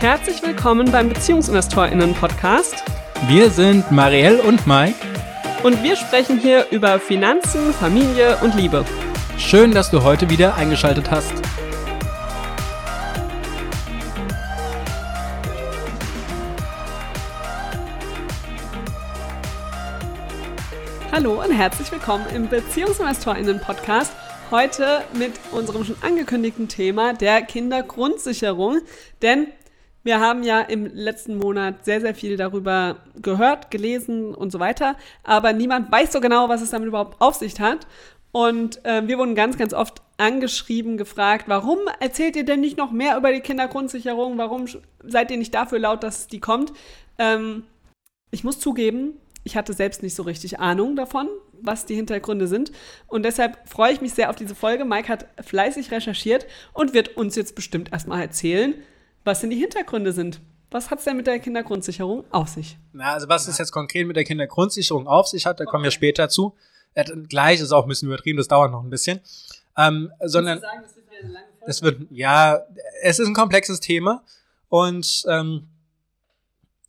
[0.00, 2.84] Herzlich willkommen beim BeziehungsinvestorInnen-Podcast.
[3.26, 4.94] Wir sind Marielle und Mike.
[5.64, 8.84] Und wir sprechen hier über Finanzen, Familie und Liebe.
[9.38, 11.32] Schön, dass du heute wieder eingeschaltet hast.
[21.10, 24.12] Hallo und herzlich willkommen im BeziehungsinvestorInnen-Podcast.
[24.52, 28.82] Heute mit unserem schon angekündigten Thema der Kindergrundsicherung.
[29.22, 29.48] Denn
[30.04, 34.96] wir haben ja im letzten Monat sehr, sehr viel darüber gehört, gelesen und so weiter.
[35.24, 37.86] Aber niemand weiß so genau, was es damit überhaupt auf sich hat.
[38.30, 42.90] Und äh, wir wurden ganz, ganz oft angeschrieben, gefragt, warum erzählt ihr denn nicht noch
[42.90, 44.38] mehr über die Kindergrundsicherung?
[44.38, 44.66] Warum
[45.02, 46.72] seid ihr nicht dafür laut, dass die kommt?
[47.18, 47.64] Ähm,
[48.30, 51.28] ich muss zugeben, ich hatte selbst nicht so richtig Ahnung davon,
[51.60, 52.70] was die Hintergründe sind.
[53.06, 54.84] Und deshalb freue ich mich sehr auf diese Folge.
[54.84, 58.74] Mike hat fleißig recherchiert und wird uns jetzt bestimmt erstmal erzählen,
[59.28, 60.40] was denn die Hintergründe sind.
[60.70, 62.76] Was hat es denn mit der Kindergrundsicherung auf sich?
[62.92, 65.90] Na, also was es jetzt konkret mit der Kindergrundsicherung auf sich hat, da kommen wir
[65.90, 66.56] später zu.
[66.94, 69.20] Äh, gleich ist auch ein bisschen übertrieben, das dauert noch ein bisschen.
[69.76, 71.46] Ähm, sondern sagen, das wird eine lange
[71.82, 72.60] wird, ja,
[73.02, 74.22] es ist ein komplexes Thema
[74.68, 75.68] und ähm,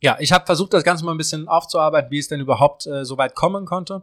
[0.00, 3.04] ja, ich habe versucht, das Ganze mal ein bisschen aufzuarbeiten, wie es denn überhaupt äh,
[3.04, 4.02] so weit kommen konnte.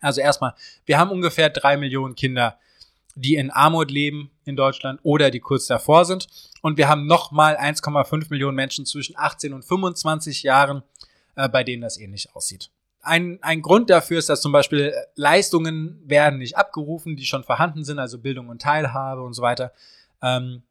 [0.00, 0.54] Also erstmal,
[0.86, 2.58] wir haben ungefähr drei Millionen Kinder,
[3.14, 6.26] die in Armut leben in Deutschland oder die kurz davor sind.
[6.62, 10.82] Und wir haben nochmal 1,5 Millionen Menschen zwischen 18 und 25 Jahren,
[11.36, 12.70] äh, bei denen das ähnlich aussieht.
[13.00, 17.84] Ein, ein Grund dafür ist, dass zum Beispiel Leistungen werden nicht abgerufen, die schon vorhanden
[17.84, 19.72] sind, also Bildung und Teilhabe und so weiter.
[20.22, 20.62] Ähm,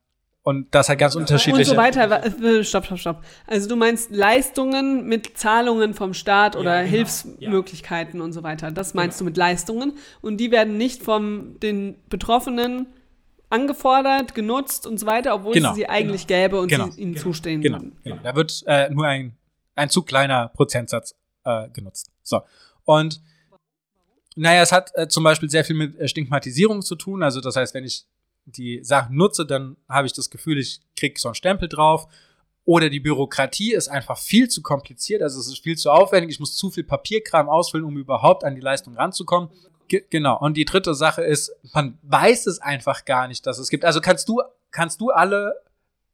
[0.43, 1.71] und das hat ganz unterschiedliche.
[1.71, 2.25] Und so weiter.
[2.25, 3.23] Äh, stopp, stopp, stopp.
[3.47, 6.91] Also du meinst Leistungen mit Zahlungen vom Staat oder ja, genau.
[6.91, 8.25] Hilfsmöglichkeiten ja.
[8.25, 8.69] und so weiter.
[8.71, 9.29] Das meinst genau.
[9.29, 9.93] du mit Leistungen.
[10.21, 12.87] Und die werden nicht von den Betroffenen
[13.49, 15.69] angefordert, genutzt und so weiter, obwohl genau.
[15.69, 16.41] es sie eigentlich genau.
[16.41, 16.89] gäbe und genau.
[16.89, 17.77] sie ihnen zustehen genau.
[17.77, 17.97] würden.
[18.03, 18.17] Genau.
[18.21, 19.37] Da wird äh, nur ein,
[19.75, 22.11] ein zu kleiner Prozentsatz äh, genutzt.
[22.21, 22.41] So.
[22.83, 23.21] Und
[24.35, 27.23] naja, es hat äh, zum Beispiel sehr viel mit äh, Stigmatisierung zu tun.
[27.23, 28.05] Also das heißt, wenn ich
[28.45, 32.07] die Sachen nutze, dann habe ich das Gefühl, ich kriege so einen Stempel drauf.
[32.65, 36.39] Oder die Bürokratie ist einfach viel zu kompliziert, also es ist viel zu aufwendig, ich
[36.39, 39.49] muss zu viel Papierkram ausfüllen, um überhaupt an die Leistung ranzukommen.
[39.89, 40.39] Ge genau.
[40.39, 43.83] Und die dritte Sache ist, man weiß es einfach gar nicht, dass es gibt.
[43.83, 45.55] Also kannst du, kannst du alle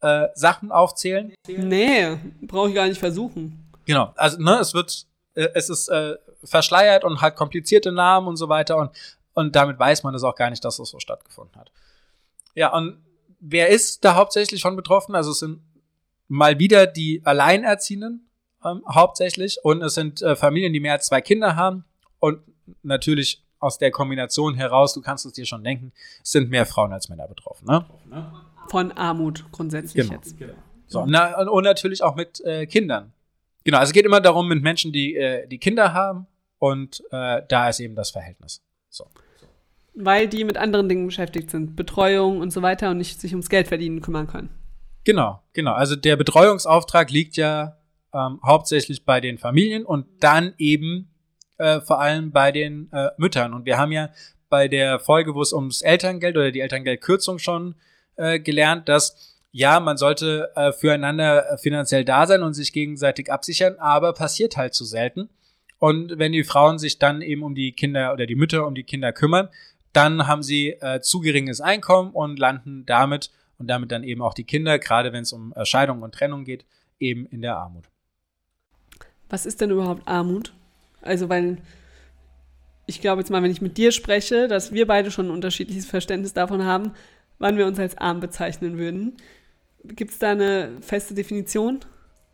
[0.02, 1.34] äh, Sachen aufzählen?
[1.48, 3.70] Nee, brauche ich gar nicht versuchen.
[3.86, 4.12] Genau.
[4.16, 8.50] Also, ne, es wird, äh, es ist äh, verschleiert und hat komplizierte Namen und so
[8.50, 8.92] weiter und,
[9.34, 11.72] und damit weiß man es auch gar nicht, dass es so stattgefunden hat.
[12.60, 12.98] Ja, und
[13.40, 15.16] wer ist da hauptsächlich von betroffen?
[15.16, 15.62] Also es sind
[16.28, 18.30] mal wieder die Alleinerziehenden
[18.66, 21.86] ähm, hauptsächlich und es sind äh, Familien, die mehr als zwei Kinder haben
[22.20, 22.42] und
[22.84, 27.08] natürlich aus der Kombination heraus, du kannst es dir schon denken, sind mehr Frauen als
[27.08, 27.66] Männer betroffen.
[27.66, 27.86] Ne?
[28.68, 30.20] Von Armut grundsätzlich genau.
[30.20, 30.38] jetzt.
[30.38, 30.54] Genau.
[30.88, 33.14] So, na, und natürlich auch mit äh, Kindern.
[33.64, 36.28] Genau, also es geht immer darum mit Menschen, die, äh, die Kinder haben
[36.58, 38.62] und äh, da ist eben das Verhältnis.
[38.90, 39.06] So.
[40.02, 43.50] Weil die mit anderen Dingen beschäftigt sind, Betreuung und so weiter und nicht sich ums
[43.50, 44.50] Geld verdienen kümmern können.
[45.04, 45.74] Genau, genau.
[45.74, 47.78] Also der Betreuungsauftrag liegt ja
[48.14, 51.12] ähm, hauptsächlich bei den Familien und dann eben
[51.58, 53.54] äh, vor allem bei den äh, Müttern.
[53.54, 54.10] Und wir haben ja
[54.50, 57.76] bei der Folge, wo es ums Elterngeld oder die Elterngeldkürzung schon
[58.16, 63.76] äh, gelernt, dass ja, man sollte äh, füreinander finanziell da sein und sich gegenseitig absichern,
[63.80, 65.30] aber passiert halt zu selten.
[65.80, 68.84] Und wenn die Frauen sich dann eben um die Kinder oder die Mütter um die
[68.84, 69.50] Kinder kümmern,
[69.94, 74.34] dann haben sie äh, zu geringes Einkommen und landen damit und damit dann eben auch
[74.34, 76.66] die Kinder, gerade wenn es um Scheidung und Trennung geht,
[77.00, 77.86] eben in der Armut.
[79.30, 80.54] Was ist denn überhaupt Armut?
[81.02, 81.58] Also, weil
[82.86, 85.86] ich glaube jetzt mal, wenn ich mit dir spreche, dass wir beide schon ein unterschiedliches
[85.86, 86.94] Verständnis davon haben,
[87.38, 89.18] wann wir uns als arm bezeichnen würden.
[89.84, 91.80] Gibt es da eine feste Definition?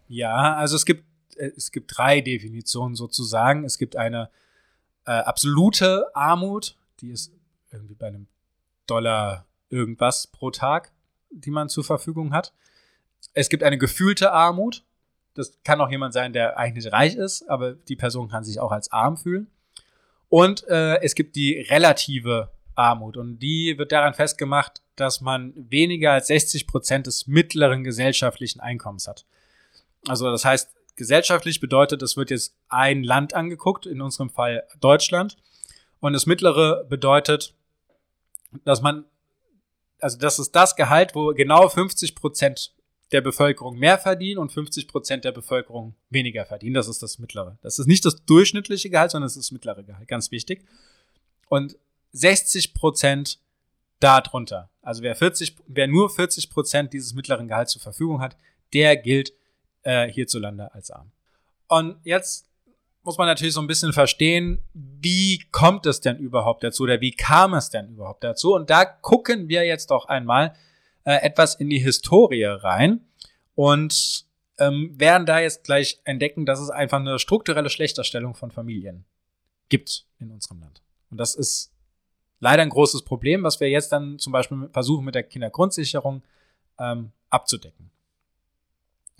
[0.07, 1.03] Ja, also es gibt,
[1.35, 3.65] äh, es gibt drei Definitionen sozusagen.
[3.65, 4.29] Es gibt eine
[5.05, 7.33] äh, absolute Armut, die ist
[7.71, 8.27] irgendwie bei einem
[8.87, 10.91] Dollar irgendwas pro Tag,
[11.29, 12.53] die man zur Verfügung hat.
[13.33, 14.83] Es gibt eine gefühlte Armut.
[15.33, 18.71] Das kann auch jemand sein, der eigentlich reich ist, aber die Person kann sich auch
[18.71, 19.47] als arm fühlen.
[20.29, 26.11] Und äh, es gibt die relative Armut und die wird daran festgemacht, dass man weniger
[26.11, 29.25] als 60 Prozent des mittleren gesellschaftlichen Einkommens hat.
[30.07, 35.37] Also das heißt, gesellschaftlich bedeutet, es wird jetzt ein Land angeguckt, in unserem Fall Deutschland.
[36.05, 37.55] Und das mittlere bedeutet,
[38.63, 39.05] dass man,
[39.99, 42.75] also das ist das Gehalt, wo genau 50 Prozent
[43.11, 46.75] der Bevölkerung mehr verdienen und 50 Prozent der Bevölkerung weniger verdienen.
[46.75, 47.57] Das ist das mittlere.
[47.63, 50.07] Das ist nicht das durchschnittliche Gehalt, sondern das ist das mittlere Gehalt.
[50.07, 50.63] Ganz wichtig.
[51.49, 51.75] Und
[52.11, 53.39] 60 Prozent
[53.99, 54.69] darunter.
[54.83, 58.37] Also wer 40, wer nur 40 Prozent dieses mittleren Gehalts zur Verfügung hat,
[58.75, 59.33] der gilt
[59.81, 61.11] äh, hierzulande als arm.
[61.67, 62.45] Und jetzt
[63.05, 67.11] muss man natürlich so ein bisschen verstehen, wie kommt es denn überhaupt dazu oder wie
[67.11, 68.55] kam es denn überhaupt dazu?
[68.55, 70.55] Und da gucken wir jetzt doch einmal
[71.03, 73.05] äh, etwas in die Historie rein
[73.53, 74.25] und
[74.57, 79.05] ähm, werden da jetzt gleich entdecken, dass es einfach eine strukturelle Schlechterstellung von Familien
[79.69, 80.81] gibt in unserem Land.
[81.11, 81.71] Und das ist
[82.39, 86.23] leider ein großes Problem, was wir jetzt dann zum Beispiel versuchen mit der Kindergrundsicherung
[86.79, 87.91] ähm, abzudecken.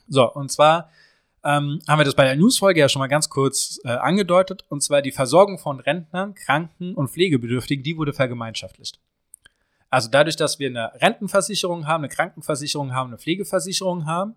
[0.08, 0.90] So, und zwar
[1.46, 4.82] ähm, haben wir das bei der Newsfolge ja schon mal ganz kurz äh, angedeutet, und
[4.82, 9.00] zwar die Versorgung von Rentnern, Kranken und Pflegebedürftigen, die wurde vergemeinschaftlicht.
[9.92, 14.36] Also dadurch, dass wir eine Rentenversicherung haben, eine Krankenversicherung haben, eine Pflegeversicherung haben,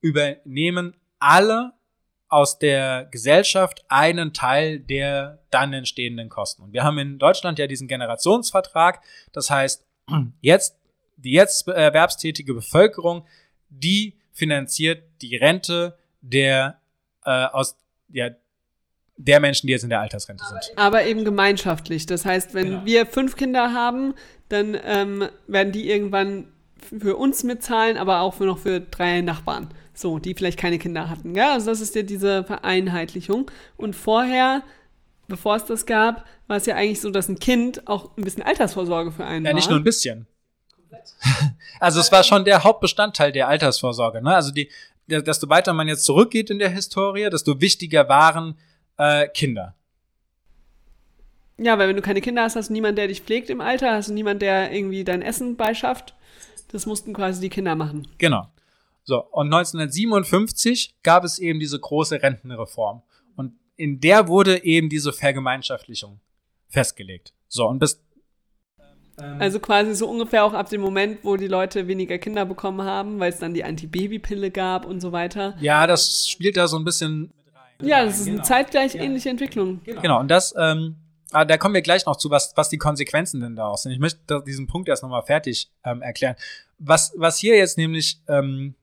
[0.00, 1.72] übernehmen alle
[2.28, 6.62] aus der Gesellschaft einen Teil der dann entstehenden Kosten.
[6.62, 9.00] Und wir haben in Deutschland ja diesen Generationsvertrag.
[9.32, 9.86] Das heißt,
[10.40, 10.76] jetzt,
[11.16, 13.24] die jetzt erwerbstätige Bevölkerung,
[13.70, 16.80] die finanziert die Rente der
[17.24, 17.76] äh, aus
[18.08, 18.30] ja,
[19.16, 20.78] der Menschen, die jetzt in der Altersrente sind.
[20.78, 22.06] Aber eben gemeinschaftlich.
[22.06, 22.84] Das heißt, wenn genau.
[22.84, 24.14] wir fünf Kinder haben,
[24.48, 26.52] dann ähm, werden die irgendwann
[26.98, 29.68] für uns mitzahlen, aber auch für noch für drei Nachbarn.
[29.92, 31.34] So, die vielleicht keine Kinder hatten.
[31.34, 31.54] Ja?
[31.54, 33.50] Also das ist ja diese Vereinheitlichung.
[33.76, 34.62] Und vorher,
[35.26, 38.44] bevor es das gab, war es ja eigentlich so, dass ein Kind auch ein bisschen
[38.44, 39.50] Altersvorsorge für einen ja, war.
[39.50, 40.26] Ja, nicht nur ein bisschen.
[41.80, 44.20] Also es war schon der Hauptbestandteil der Altersvorsorge.
[44.20, 44.34] Ne?
[44.34, 44.68] Also die,
[45.08, 48.58] desto weiter man jetzt zurückgeht in der Historie, desto wichtiger waren
[48.96, 49.74] äh, Kinder.
[51.56, 53.92] Ja, weil wenn du keine Kinder hast, hast du niemanden, der dich pflegt im Alter,
[53.92, 56.14] hast du niemanden, der irgendwie dein Essen beischafft.
[56.70, 58.06] Das mussten quasi die Kinder machen.
[58.18, 58.48] Genau.
[59.02, 63.02] So, und 1957 gab es eben diese große Rentenreform.
[63.36, 66.20] Und in der wurde eben diese Vergemeinschaftlichung
[66.68, 67.32] festgelegt.
[67.48, 68.02] So, und bis.
[69.38, 73.18] Also quasi so ungefähr auch ab dem Moment, wo die Leute weniger Kinder bekommen haben,
[73.18, 75.56] weil es dann die Antibabypille gab und so weiter.
[75.60, 77.32] Ja, das spielt da so ein bisschen.
[77.80, 78.38] Ja, das ist genau.
[78.38, 79.80] eine zeitgleich ähnliche Entwicklung.
[79.84, 80.96] Genau, genau und das ähm,
[81.30, 83.92] aber ah, da kommen wir gleich noch zu, was, was die Konsequenzen denn daraus sind.
[83.92, 86.36] Ich möchte diesen Punkt erst nochmal fertig ähm, erklären.
[86.78, 88.74] Was, was hier jetzt nämlich ähm,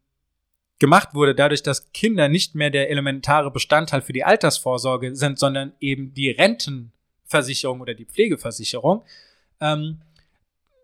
[0.78, 5.74] gemacht wurde, dadurch, dass Kinder nicht mehr der elementare Bestandteil für die Altersvorsorge sind, sondern
[5.80, 9.04] eben die Rentenversicherung oder die Pflegeversicherung,
[9.60, 10.02] ähm,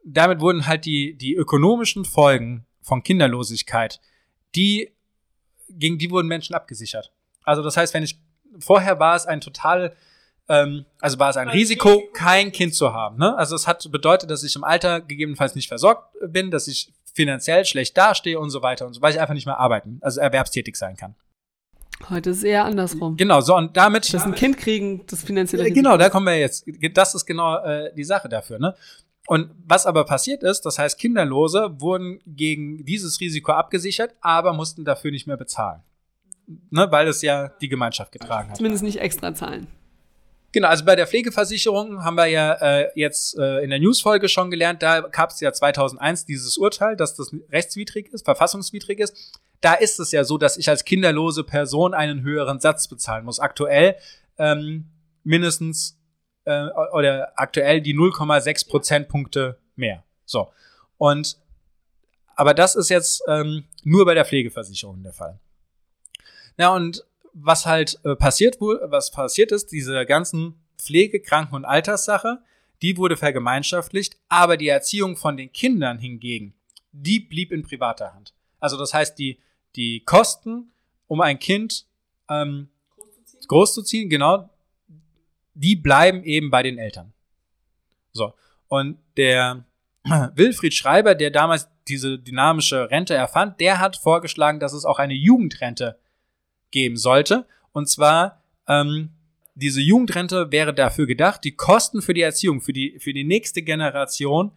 [0.03, 3.99] damit wurden halt die, die ökonomischen Folgen von Kinderlosigkeit,
[4.55, 4.91] die,
[5.69, 7.11] gegen die wurden Menschen abgesichert.
[7.43, 8.19] Also das heißt, wenn ich,
[8.59, 9.95] vorher war es ein total
[10.49, 13.17] ähm, also war es ein Risiko, kein Kind zu haben.
[13.17, 13.37] Ne?
[13.37, 17.65] Also es hat bedeutet, dass ich im Alter gegebenenfalls nicht versorgt bin, dass ich finanziell
[17.65, 20.75] schlecht dastehe und so weiter und so, weil ich einfach nicht mehr arbeiten, also erwerbstätig
[20.75, 21.15] sein kann.
[22.09, 23.15] Heute ist es eher andersrum.
[23.15, 24.11] Genau, so und damit.
[24.11, 25.71] Das ein Kind kriegen, das finanzielle.
[25.71, 26.65] Genau, da kommen wir jetzt.
[26.93, 28.75] Das ist genau äh, die Sache dafür, ne?
[29.27, 34.83] Und was aber passiert ist, das heißt, Kinderlose wurden gegen dieses Risiko abgesichert, aber mussten
[34.83, 35.81] dafür nicht mehr bezahlen.
[36.69, 38.57] Ne, weil es ja die Gemeinschaft getragen hat.
[38.57, 39.67] Zumindest nicht extra zahlen.
[40.51, 44.51] Genau, also bei der Pflegeversicherung haben wir ja äh, jetzt äh, in der Newsfolge schon
[44.51, 49.39] gelernt, da gab es ja 2001 dieses Urteil, dass das rechtswidrig ist, verfassungswidrig ist.
[49.61, 53.39] Da ist es ja so, dass ich als kinderlose Person einen höheren Satz bezahlen muss.
[53.39, 53.95] Aktuell
[54.37, 54.89] ähm,
[55.23, 56.00] mindestens
[56.45, 60.03] äh, oder aktuell die 0,6 Prozentpunkte mehr.
[60.25, 60.51] So.
[60.97, 61.37] Und
[62.35, 65.39] aber das ist jetzt ähm, nur bei der Pflegeversicherung der Fall.
[66.57, 71.65] Ja, und was halt äh, passiert wurde, was passiert ist, diese ganzen Pflege-, Kranken- und
[71.65, 72.41] Alterssache,
[72.81, 76.53] die wurde vergemeinschaftlicht, aber die Erziehung von den Kindern hingegen,
[76.91, 78.33] die blieb in privater Hand.
[78.59, 79.39] Also das heißt, die,
[79.75, 80.71] die Kosten,
[81.07, 81.85] um ein Kind
[82.29, 83.47] ähm, großzuziehen.
[83.47, 84.49] großzuziehen, genau,
[85.61, 87.13] die bleiben eben bei den Eltern.
[88.13, 88.33] So.
[88.67, 89.63] Und der
[90.35, 95.13] Wilfried Schreiber, der damals diese dynamische Rente erfand, der hat vorgeschlagen, dass es auch eine
[95.13, 95.99] Jugendrente
[96.71, 97.45] geben sollte.
[97.73, 99.09] Und zwar, ähm,
[99.55, 103.61] diese Jugendrente wäre dafür gedacht, die Kosten für die Erziehung, für die, für die nächste
[103.61, 104.51] Generation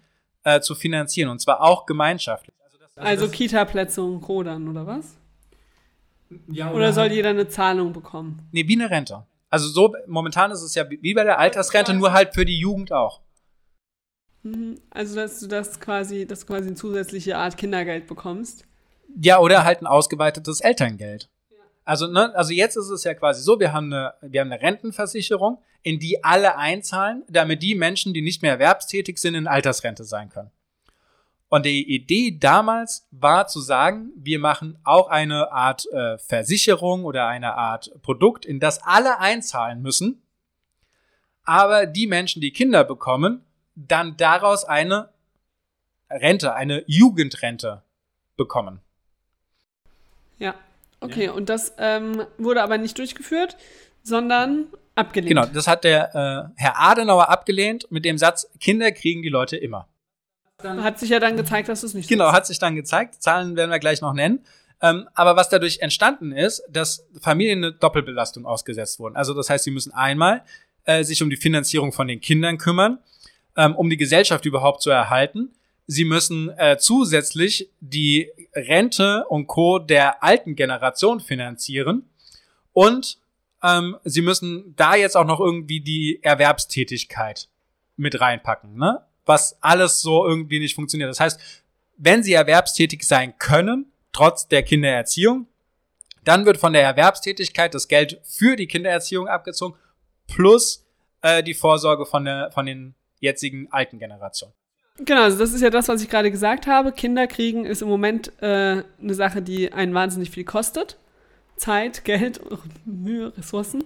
[0.45, 1.29] äh, zu finanzieren.
[1.29, 2.55] Und zwar auch gemeinschaftlich.
[2.65, 4.43] Also, also, also Kita-Plätze und Co.
[4.43, 5.17] dann, oder was?
[6.49, 8.49] Ja, oder, oder soll jeder eine Zahlung bekommen?
[8.53, 9.25] Nee, wie eine Rente.
[9.55, 12.91] Also so, momentan ist es ja wie bei der Altersrente, nur halt für die Jugend
[12.91, 13.21] auch.
[14.43, 14.81] Mhm.
[14.91, 18.65] Also, dass du das quasi, dass du quasi eine zusätzliche Art Kindergeld bekommst.
[19.23, 21.31] Ja, oder halt ein ausgeweitetes Elterngeld.
[21.85, 24.61] Also, ne, also jetzt ist es ja quasi so, wir haben, eine, wir haben eine
[24.61, 30.03] Rentenversicherung, in die alle einzahlen, damit die Menschen, die nicht mehr erwerbstätig sind, in Altersrente
[30.03, 30.51] sein können.
[31.49, 37.29] Und die Idee damals war zu sagen, wir machen auch eine Art äh, Versicherung oder
[37.29, 40.23] eine Art Produkt, in das alle einzahlen müssen,
[41.45, 43.45] aber die Menschen, die Kinder bekommen,
[43.77, 45.11] dann daraus eine
[46.11, 47.83] Rente, eine Jugendrente
[48.37, 48.81] bekommen.
[50.39, 50.55] Ja,
[51.01, 51.27] okay.
[51.27, 51.33] Ja.
[51.33, 53.57] Und das ähm, wurde aber nicht durchgeführt,
[54.03, 55.29] sondern abgelehnt.
[55.29, 59.57] Genau, das hat der äh, Herr Adenauer abgelehnt mit dem Satz, Kinder kriegen die Leute
[59.57, 59.89] immer.
[60.65, 63.23] Dann hat sich ja dann gezeigt, dass es nicht Genau, hat sich dann gezeigt.
[63.23, 64.41] Zahlen werden wir gleich noch nennen.
[64.81, 69.15] Ähm, aber was dadurch entstanden ist, dass Familien eine Doppelbelastung ausgesetzt wurden.
[69.15, 70.43] Also das heißt, sie müssen einmal
[70.85, 72.99] äh, sich um die Finanzierung von den Kindern kümmern,
[73.57, 75.51] ähm, um die Gesellschaft überhaupt zu erhalten.
[75.87, 79.79] Sie müssen äh, zusätzlich die Rente und Co.
[79.79, 82.09] der alten Generation finanzieren
[82.73, 83.19] und
[83.63, 87.49] ähm, sie müssen da jetzt auch noch irgendwie die Erwerbstätigkeit
[87.97, 89.03] mit reinpacken, ne?
[89.27, 91.11] Was alles so irgendwie nicht funktioniert.
[91.11, 91.41] Das heißt,
[91.97, 95.47] wenn sie erwerbstätig sein können, trotz der Kindererziehung,
[96.25, 99.77] dann wird von der Erwerbstätigkeit das Geld für die Kindererziehung abgezogen,
[100.27, 100.85] plus
[101.23, 104.55] äh, die Vorsorge von, der, von den jetzigen alten Generationen.
[104.99, 106.93] Genau, also das ist ja das, was ich gerade gesagt habe.
[106.93, 110.97] Kinder kriegen ist im Moment äh, eine Sache, die einen wahnsinnig viel kostet.
[111.57, 112.41] Zeit, Geld,
[112.85, 113.85] Mühe, Ressourcen.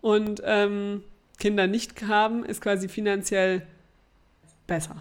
[0.00, 1.04] Und ähm,
[1.38, 3.66] Kinder nicht haben, ist quasi finanziell
[4.72, 4.96] besser.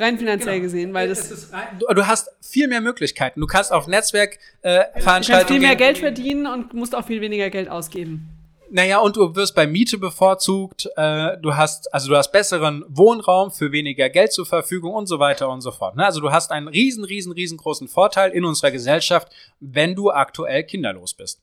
[0.00, 0.64] Rein finanziell genau.
[0.64, 1.50] gesehen, weil das.
[1.78, 3.40] Du, du, hast viel mehr Möglichkeiten.
[3.40, 4.94] Du kannst auf Netzwerkveranstaltungen.
[4.94, 8.28] Äh, du kannst viel mehr Geld verdienen und musst auch viel weniger Geld ausgeben.
[8.70, 13.50] Naja, und du wirst bei Miete bevorzugt, äh, du hast, also du hast besseren Wohnraum
[13.50, 15.94] für weniger Geld zur Verfügung und so weiter und so fort.
[15.94, 16.06] Ne?
[16.06, 19.28] Also du hast einen riesen, riesen, riesengroßen Vorteil in unserer Gesellschaft,
[19.60, 21.42] wenn du aktuell kinderlos bist.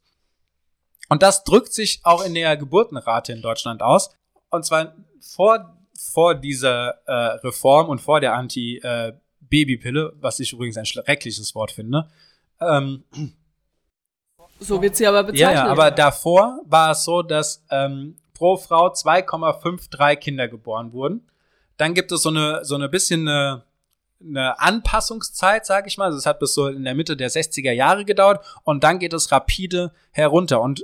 [1.07, 4.09] Und das drückt sich auch in der Geburtenrate in Deutschland aus.
[4.49, 7.13] Und zwar vor, vor dieser äh,
[7.43, 12.09] Reform und vor der Anti-Babypille, äh, was ich übrigens ein schreckliches Wort finde,
[12.61, 13.03] ähm,
[14.59, 15.55] so wird sie aber bezeichnet.
[15.55, 21.29] Ja, ja, aber davor war es so, dass ähm, pro Frau 2,53 Kinder geboren wurden.
[21.77, 23.63] Dann gibt es so eine, so eine bisschen eine,
[24.21, 26.05] eine Anpassungszeit, sage ich mal.
[26.05, 29.13] Also es hat bis so in der Mitte der 60er Jahre gedauert und dann geht
[29.13, 30.59] es rapide herunter.
[30.59, 30.83] Und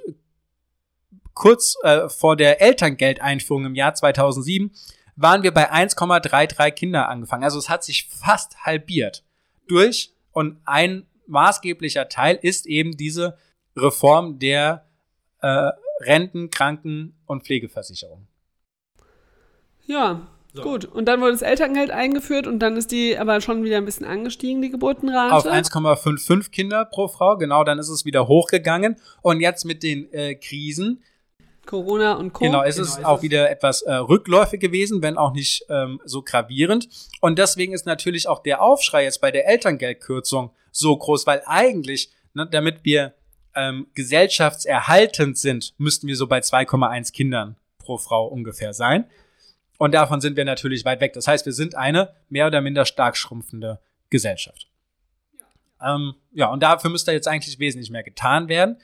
[1.34, 4.72] kurz äh, vor der Elterngeldeinführung im Jahr 2007
[5.16, 7.44] waren wir bei 1,33 Kinder angefangen.
[7.44, 9.24] Also es hat sich fast halbiert
[9.68, 13.38] durch und ein maßgeblicher Teil ist eben diese
[13.76, 14.86] Reform der
[15.42, 18.28] äh, Renten-, Kranken- und Pflegeversicherung.
[19.86, 20.62] Ja, so.
[20.62, 20.86] gut.
[20.86, 24.06] Und dann wurde das Elterngeld eingeführt und dann ist die aber schon wieder ein bisschen
[24.06, 25.34] angestiegen, die Geburtenrate.
[25.34, 28.98] Auf 1,55 Kinder pro Frau, genau, dann ist es wieder hochgegangen.
[29.22, 31.04] Und jetzt mit den äh, Krisen.
[31.66, 32.46] Corona und Co.
[32.46, 36.22] Genau, es genau, ist auch wieder etwas äh, rückläufig gewesen, wenn auch nicht ähm, so
[36.22, 36.88] gravierend.
[37.22, 42.12] Und deswegen ist natürlich auch der Aufschrei jetzt bei der Elterngeldkürzung so groß, weil eigentlich,
[42.34, 43.14] ne, damit wir
[43.56, 49.06] ähm, gesellschaftserhaltend sind, müssten wir so bei 2,1 Kindern pro Frau ungefähr sein.
[49.78, 51.14] Und davon sind wir natürlich weit weg.
[51.14, 53.80] Das heißt, wir sind eine mehr oder minder stark schrumpfende
[54.10, 54.70] Gesellschaft.
[55.82, 58.76] Ja, ähm, ja und dafür müsste jetzt eigentlich wesentlich mehr getan werden.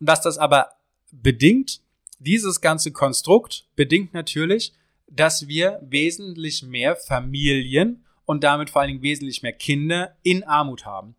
[0.00, 0.70] Und was das aber
[1.12, 1.80] bedingt,
[2.22, 4.72] dieses ganze Konstrukt bedingt natürlich,
[5.08, 10.86] dass wir wesentlich mehr Familien und damit vor allen Dingen wesentlich mehr Kinder in Armut
[10.86, 11.14] haben.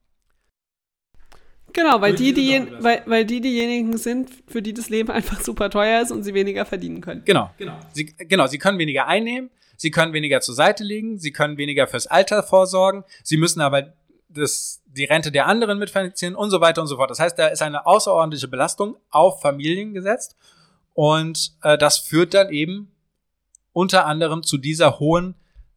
[1.74, 5.70] Genau, weil die, die, weil, weil die diejenigen sind, für die das Leben einfach super
[5.70, 7.24] teuer ist und sie weniger verdienen können.
[7.26, 7.50] Genau.
[7.58, 7.80] Genau.
[7.92, 11.88] Sie, genau, sie können weniger einnehmen, sie können weniger zur Seite legen, sie können weniger
[11.88, 13.94] fürs Alter vorsorgen, sie müssen aber
[14.30, 17.10] das, die Rente der anderen mitfinanzieren und so weiter und so fort.
[17.10, 20.36] Das heißt, da ist eine außerordentliche Belastung auf Familien gesetzt
[20.94, 22.92] und äh, das führt dann eben
[23.72, 25.36] unter anderem zu dieser hohen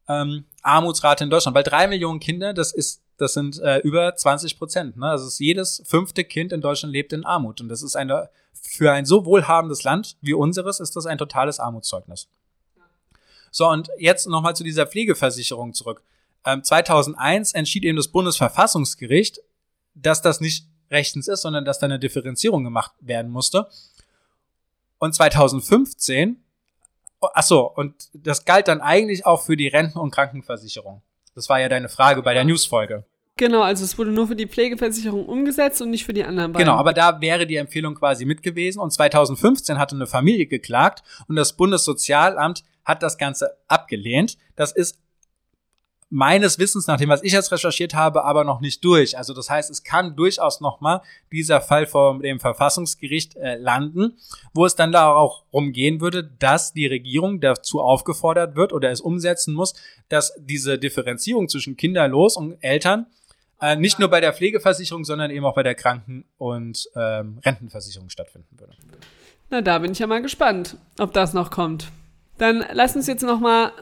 [0.08, 4.58] ähm, Armutsrate in Deutschland, weil drei Millionen Kinder, das ist das sind äh, über 20
[4.58, 4.96] Prozent.
[4.96, 5.06] Ne?
[5.06, 7.60] Also jedes fünfte Kind in Deutschland lebt in Armut.
[7.60, 11.58] Und das ist eine, für ein so wohlhabendes Land wie unseres, ist das ein totales
[11.58, 12.28] Armutszeugnis.
[13.50, 16.02] So, und jetzt nochmal zu dieser Pflegeversicherung zurück.
[16.44, 19.40] Ähm, 2001 entschied eben das Bundesverfassungsgericht,
[19.94, 23.68] dass das nicht rechtens ist, sondern dass da eine Differenzierung gemacht werden musste.
[24.98, 26.42] Und 2015,
[27.20, 31.02] ach so, und das galt dann eigentlich auch für die Renten- und Krankenversicherung.
[31.34, 33.04] Das war ja deine Frage bei der Newsfolge.
[33.38, 36.64] Genau, also es wurde nur für die Pflegeversicherung umgesetzt und nicht für die anderen beiden.
[36.64, 38.80] Genau, aber da wäre die Empfehlung quasi mit gewesen.
[38.80, 44.38] Und 2015 hatte eine Familie geklagt und das Bundessozialamt hat das Ganze abgelehnt.
[44.54, 44.98] Das ist
[46.16, 49.18] meines Wissens nach dem, was ich jetzt recherchiert habe, aber noch nicht durch.
[49.18, 54.16] Also das heißt, es kann durchaus noch mal dieser Fall vor dem Verfassungsgericht äh, landen,
[54.54, 59.02] wo es dann da auch rumgehen würde, dass die Regierung dazu aufgefordert wird oder es
[59.02, 59.74] umsetzen muss,
[60.08, 63.06] dass diese Differenzierung zwischen kinderlos und Eltern
[63.60, 68.08] äh, nicht nur bei der Pflegeversicherung, sondern eben auch bei der Kranken- und ähm, Rentenversicherung
[68.08, 68.72] stattfinden würde.
[69.50, 71.92] Na, da bin ich ja mal gespannt, ob das noch kommt.
[72.38, 73.72] Dann lass uns jetzt noch mal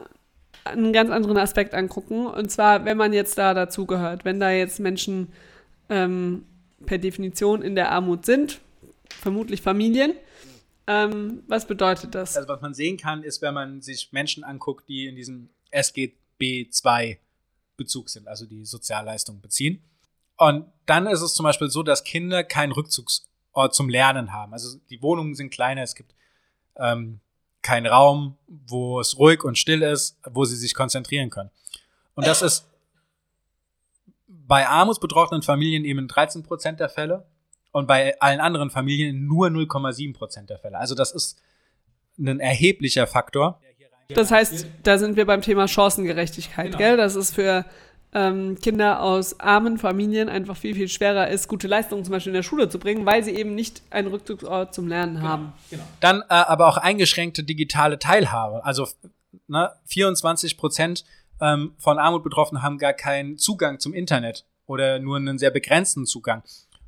[0.64, 2.26] einen ganz anderen Aspekt angucken.
[2.26, 5.32] Und zwar, wenn man jetzt da dazugehört, wenn da jetzt Menschen
[5.88, 6.44] ähm,
[6.86, 8.60] per Definition in der Armut sind,
[9.08, 10.14] vermutlich Familien.
[10.86, 12.36] Ähm, was bedeutet das?
[12.36, 16.68] Also was man sehen kann, ist, wenn man sich Menschen anguckt, die in diesem SGB
[16.84, 17.18] II
[17.76, 19.82] Bezug sind, also die Sozialleistungen beziehen.
[20.36, 24.52] Und dann ist es zum Beispiel so, dass Kinder keinen Rückzugsort zum Lernen haben.
[24.52, 26.14] Also die Wohnungen sind kleiner, es gibt
[26.76, 27.20] ähm,
[27.64, 31.50] keinen Raum, wo es ruhig und still ist, wo sie sich konzentrieren können.
[32.14, 32.68] Und das ist
[34.28, 37.26] bei armutsbetroffenen Familien eben 13 Prozent der Fälle
[37.72, 40.78] und bei allen anderen Familien nur 0,7 Prozent der Fälle.
[40.78, 41.40] Also das ist
[42.18, 43.60] ein erheblicher Faktor.
[44.10, 46.78] Das heißt, da sind wir beim Thema Chancengerechtigkeit, genau.
[46.78, 46.96] gell?
[46.96, 47.64] Das ist für
[48.14, 52.36] ähm, Kinder aus armen Familien einfach viel, viel schwerer ist, gute Leistungen zum Beispiel in
[52.36, 55.52] der Schule zu bringen, weil sie eben nicht einen Rückzugsort zum Lernen genau, haben.
[55.70, 55.82] Genau.
[56.00, 58.64] Dann äh, aber auch eingeschränkte digitale Teilhabe.
[58.64, 58.86] Also
[59.48, 61.04] ne, 24 Prozent
[61.40, 66.06] ähm, von Armut betroffen haben gar keinen Zugang zum Internet oder nur einen sehr begrenzten
[66.06, 66.42] Zugang.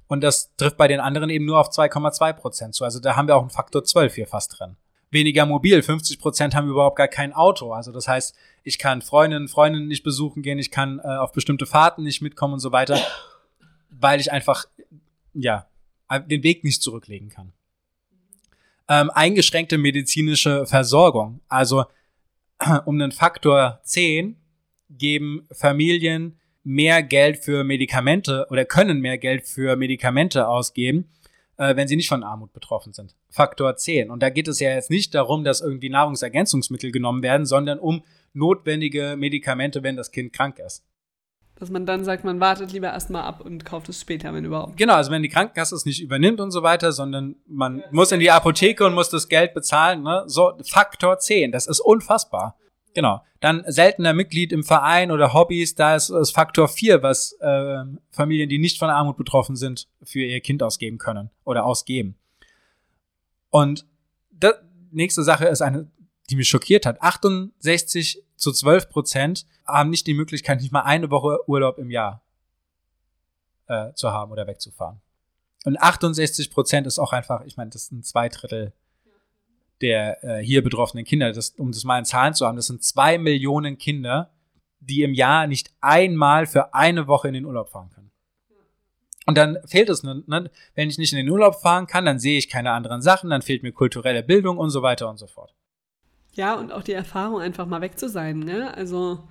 [0.06, 2.84] Und das trifft bei den anderen eben nur auf 2,2 Prozent zu.
[2.84, 4.76] Also da haben wir auch einen Faktor 12 hier fast drin.
[5.10, 5.82] Weniger mobil.
[5.82, 7.72] 50 Prozent haben überhaupt gar kein Auto.
[7.72, 8.34] Also das heißt,
[8.64, 12.54] ich kann Freundinnen, Freundinnen nicht besuchen gehen, ich kann äh, auf bestimmte Fahrten nicht mitkommen
[12.54, 12.98] und so weiter,
[13.90, 14.66] weil ich einfach,
[15.32, 15.68] ja,
[16.26, 17.52] den Weg nicht zurücklegen kann.
[18.88, 21.40] Ähm, eingeschränkte medizinische Versorgung.
[21.48, 21.84] Also
[22.84, 24.36] um einen Faktor 10
[24.90, 31.08] geben Familien mehr Geld für Medikamente oder können mehr Geld für Medikamente ausgeben,
[31.56, 33.14] äh, wenn sie nicht von Armut betroffen sind.
[33.30, 34.10] Faktor 10.
[34.10, 38.02] Und da geht es ja jetzt nicht darum, dass irgendwie Nahrungsergänzungsmittel genommen werden, sondern um
[38.32, 40.84] notwendige Medikamente, wenn das Kind krank ist.
[41.58, 44.76] Dass man dann sagt, man wartet lieber erstmal ab und kauft es später, wenn überhaupt.
[44.76, 48.20] Genau, also wenn die Krankenkasse es nicht übernimmt und so weiter, sondern man muss in
[48.20, 50.24] die Apotheke und muss das Geld bezahlen, ne?
[50.26, 52.58] So, Faktor 10, das ist unfassbar.
[52.96, 53.22] Genau.
[53.40, 58.48] Dann seltener Mitglied im Verein oder Hobbys, da ist es Faktor 4, was äh, Familien,
[58.48, 62.16] die nicht von Armut betroffen sind, für ihr Kind ausgeben können oder ausgeben.
[63.50, 63.84] Und
[64.30, 64.50] die
[64.92, 65.90] nächste Sache ist eine,
[66.30, 67.02] die mich schockiert hat.
[67.02, 72.22] 68 zu 12 Prozent haben nicht die Möglichkeit, nicht mal eine Woche Urlaub im Jahr
[73.66, 75.02] äh, zu haben oder wegzufahren.
[75.66, 78.72] Und 68 Prozent ist auch einfach, ich meine, das sind zwei Drittel
[79.80, 81.32] der äh, hier betroffenen Kinder.
[81.32, 84.30] Das, um das mal in Zahlen zu haben, das sind zwei Millionen Kinder,
[84.80, 88.10] die im Jahr nicht einmal für eine Woche in den Urlaub fahren können.
[89.26, 90.50] Und dann fehlt es, ne?
[90.74, 93.42] wenn ich nicht in den Urlaub fahren kann, dann sehe ich keine anderen Sachen, dann
[93.42, 95.54] fehlt mir kulturelle Bildung und so weiter und so fort.
[96.34, 98.72] Ja, und auch die Erfahrung, einfach mal weg zu sein, ne?
[98.76, 99.26] Also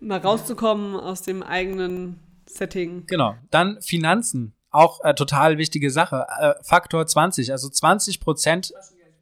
[0.00, 3.06] mal rauszukommen aus dem eigenen Setting.
[3.06, 3.34] Genau.
[3.50, 6.26] Dann Finanzen, auch äh, total wichtige Sache.
[6.40, 8.72] Äh, Faktor 20, also 20 Prozent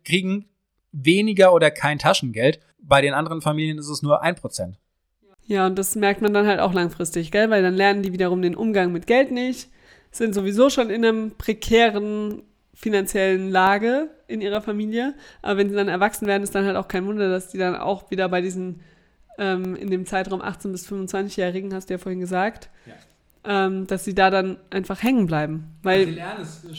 [0.05, 0.50] kriegen
[0.93, 2.61] weniger oder kein Taschengeld.
[2.81, 4.79] Bei den anderen Familien ist es nur ein Prozent.
[5.47, 7.51] Ja, und das merkt man dann halt auch langfristig, gell?
[7.51, 9.69] Weil dann lernen die wiederum den Umgang mit Geld nicht,
[10.13, 15.15] sind sowieso schon in einem prekären finanziellen Lage in ihrer Familie.
[15.43, 17.77] Aber wenn sie dann erwachsen werden, ist dann halt auch kein Wunder, dass die dann
[17.77, 18.81] auch wieder bei diesen,
[19.39, 23.67] ähm, in dem Zeitraum 18- bis 25-Jährigen, hast du ja vorhin gesagt, ja.
[23.67, 25.77] ähm, dass sie da dann einfach hängen bleiben.
[25.83, 26.17] Weil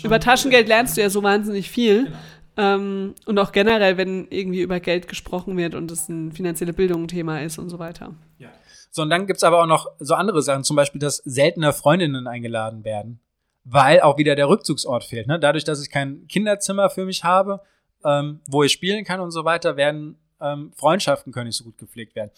[0.03, 2.05] über Taschengeld lernst du ja so wahnsinnig viel.
[2.05, 2.17] Genau.
[2.57, 7.03] Ähm, und auch generell, wenn irgendwie über Geld gesprochen wird und es ein finanzielle Bildung
[7.03, 8.13] ein Thema ist und so weiter.
[8.39, 8.49] Ja.
[8.91, 11.71] So, und dann gibt es aber auch noch so andere Sachen, zum Beispiel, dass seltener
[11.71, 13.21] Freundinnen eingeladen werden,
[13.63, 15.27] weil auch wieder der Rückzugsort fehlt.
[15.27, 15.39] Ne?
[15.39, 17.61] Dadurch, dass ich kein Kinderzimmer für mich habe,
[18.03, 21.77] ähm, wo ich spielen kann und so weiter, werden ähm, Freundschaften können nicht so gut
[21.77, 22.31] gepflegt werden.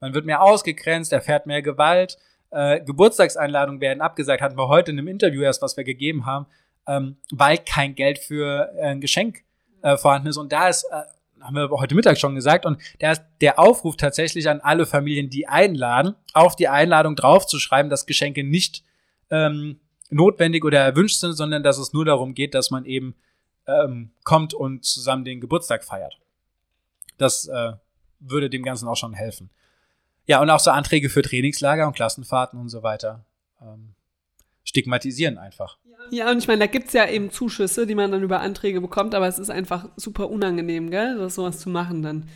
[0.00, 2.16] Man wird mehr ausgegrenzt, erfährt mehr Gewalt,
[2.50, 6.46] äh, Geburtstagseinladungen werden abgesagt, hatten wir heute in einem Interview erst, was wir gegeben haben,
[6.86, 9.42] ähm, weil kein Geld für äh, ein Geschenk
[9.82, 10.36] äh, vorhanden ist.
[10.36, 13.96] Und da ist, äh, haben wir heute Mittag schon gesagt, und da ist der Aufruf
[13.96, 18.84] tatsächlich an alle Familien, die einladen, auf die Einladung draufzuschreiben, dass Geschenke nicht
[19.30, 23.14] ähm, notwendig oder erwünscht sind, sondern dass es nur darum geht, dass man eben
[23.66, 26.18] ähm, kommt und zusammen den Geburtstag feiert.
[27.18, 27.72] Das äh,
[28.20, 29.50] würde dem Ganzen auch schon helfen.
[30.26, 33.24] Ja, und auch so Anträge für Trainingslager und Klassenfahrten und so weiter
[33.62, 33.94] ähm,
[34.64, 35.78] stigmatisieren einfach.
[36.10, 38.80] Ja, und ich meine, da gibt es ja eben Zuschüsse, die man dann über Anträge
[38.80, 42.28] bekommt, aber es ist einfach super unangenehm, gell, das sowas zu machen dann.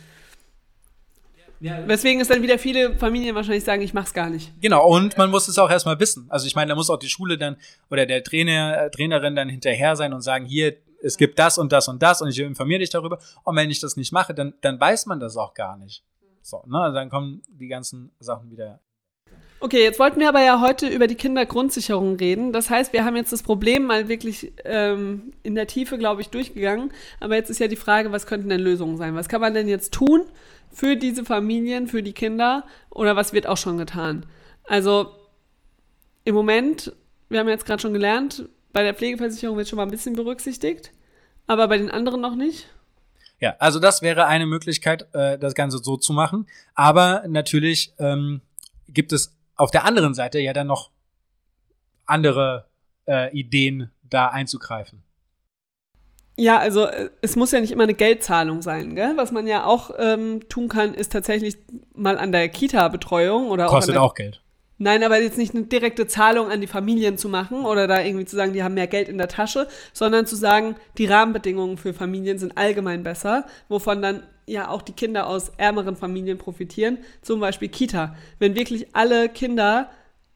[1.59, 1.87] Ja.
[1.87, 4.51] Weswegen es dann wieder viele Familien wahrscheinlich sagen, ich mach's gar nicht.
[4.59, 6.25] Genau, und man muss es auch erstmal wissen.
[6.27, 7.55] Also ich meine, da muss auch die Schule dann
[7.89, 11.71] oder der Trainer, äh, Trainerin dann hinterher sein und sagen, hier, es gibt das und
[11.71, 13.17] das und das und ich informiere dich darüber.
[13.43, 16.03] Und wenn ich das nicht mache, dann, dann weiß man das auch gar nicht.
[16.41, 16.79] So, ne?
[16.79, 18.81] Also dann kommen die ganzen Sachen wieder
[19.63, 22.51] Okay, jetzt wollten wir aber ja heute über die Kindergrundsicherung reden.
[22.51, 26.27] Das heißt, wir haben jetzt das Problem mal wirklich ähm, in der Tiefe, glaube ich,
[26.27, 26.91] durchgegangen.
[27.21, 29.15] Aber jetzt ist ja die Frage, was könnten denn Lösungen sein?
[29.15, 30.25] Was kann man denn jetzt tun
[30.69, 32.65] für diese Familien, für die Kinder?
[32.89, 34.25] Oder was wird auch schon getan?
[34.65, 35.15] Also
[36.25, 36.91] im Moment,
[37.29, 40.91] wir haben jetzt gerade schon gelernt, bei der Pflegeversicherung wird schon mal ein bisschen berücksichtigt,
[41.47, 42.67] aber bei den anderen noch nicht.
[43.39, 46.47] Ja, also das wäre eine Möglichkeit, äh, das Ganze so zu machen.
[46.75, 48.41] Aber natürlich ähm,
[48.89, 50.91] gibt es auf der anderen Seite ja dann noch
[52.05, 52.67] andere
[53.07, 55.03] äh, Ideen, da einzugreifen.
[56.35, 59.13] Ja, also äh, es muss ja nicht immer eine Geldzahlung sein, gell?
[59.15, 61.57] Was man ja auch ähm, tun kann, ist tatsächlich
[61.93, 64.41] mal an der Kita-Betreuung oder Kostet auch, auch Geld.
[64.79, 68.25] Nein, aber jetzt nicht eine direkte Zahlung an die Familien zu machen oder da irgendwie
[68.25, 71.93] zu sagen, die haben mehr Geld in der Tasche, sondern zu sagen, die Rahmenbedingungen für
[71.93, 77.39] Familien sind allgemein besser, wovon dann ja auch die Kinder aus ärmeren Familien profitieren, zum
[77.39, 78.15] Beispiel Kita.
[78.39, 79.89] Wenn wirklich alle Kinder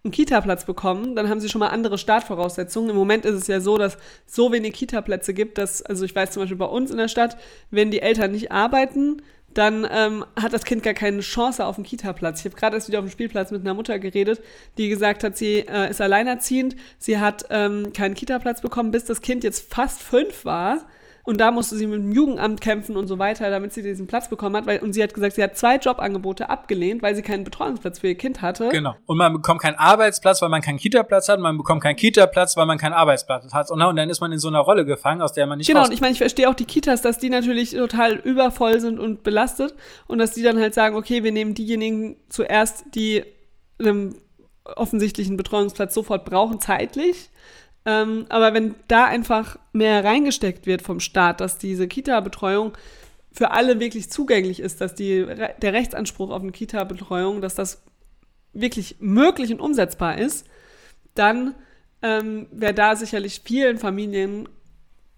[0.03, 2.89] einen Kita-Platz bekommen, dann haben sie schon mal andere Startvoraussetzungen.
[2.89, 6.31] Im Moment ist es ja so, dass so wenig Kita-Plätze gibt, dass, also ich weiß
[6.31, 7.37] zum Beispiel bei uns in der Stadt,
[7.71, 9.21] wenn die Eltern nicht arbeiten,
[9.53, 12.39] dann ähm, hat das Kind gar keine Chance auf einen Kita-Platz.
[12.39, 14.41] Ich habe gerade erst wieder auf dem Spielplatz mit einer Mutter geredet,
[14.77, 19.21] die gesagt hat, sie äh, ist alleinerziehend, sie hat ähm, keinen Kita-Platz bekommen, bis das
[19.21, 20.85] Kind jetzt fast fünf war
[21.27, 24.29] und da musste sie mit dem Jugendamt kämpfen und so weiter, damit sie diesen Platz
[24.29, 24.65] bekommen hat.
[24.65, 28.07] Weil, und sie hat gesagt, sie hat zwei Jobangebote abgelehnt, weil sie keinen Betreuungsplatz für
[28.07, 28.69] ihr Kind hatte.
[28.69, 28.95] Genau.
[29.05, 31.41] Und man bekommt keinen Arbeitsplatz, weil man keinen Kita-Platz hat.
[31.41, 33.69] Man bekommt keinen Kita-Platz, weil man keinen Arbeitsplatz hat.
[33.69, 35.91] Und dann ist man in so einer Rolle gefangen, aus der man nicht Genau, und
[35.91, 39.75] ich meine, ich verstehe auch die Kitas, dass die natürlich total übervoll sind und belastet.
[40.07, 43.25] Und dass die dann halt sagen, okay, wir nehmen diejenigen zuerst, die
[43.79, 44.15] einen
[44.63, 47.31] offensichtlichen Betreuungsplatz sofort brauchen, zeitlich
[47.87, 52.73] ähm, aber wenn da einfach mehr reingesteckt wird vom Staat, dass diese Kita-Betreuung
[53.31, 57.81] für alle wirklich zugänglich ist, dass die, der Rechtsanspruch auf eine Kita-Betreuung, dass das
[58.51, 60.45] wirklich möglich und umsetzbar ist,
[61.15, 61.55] dann
[62.01, 64.49] ähm, wäre da sicherlich vielen Familien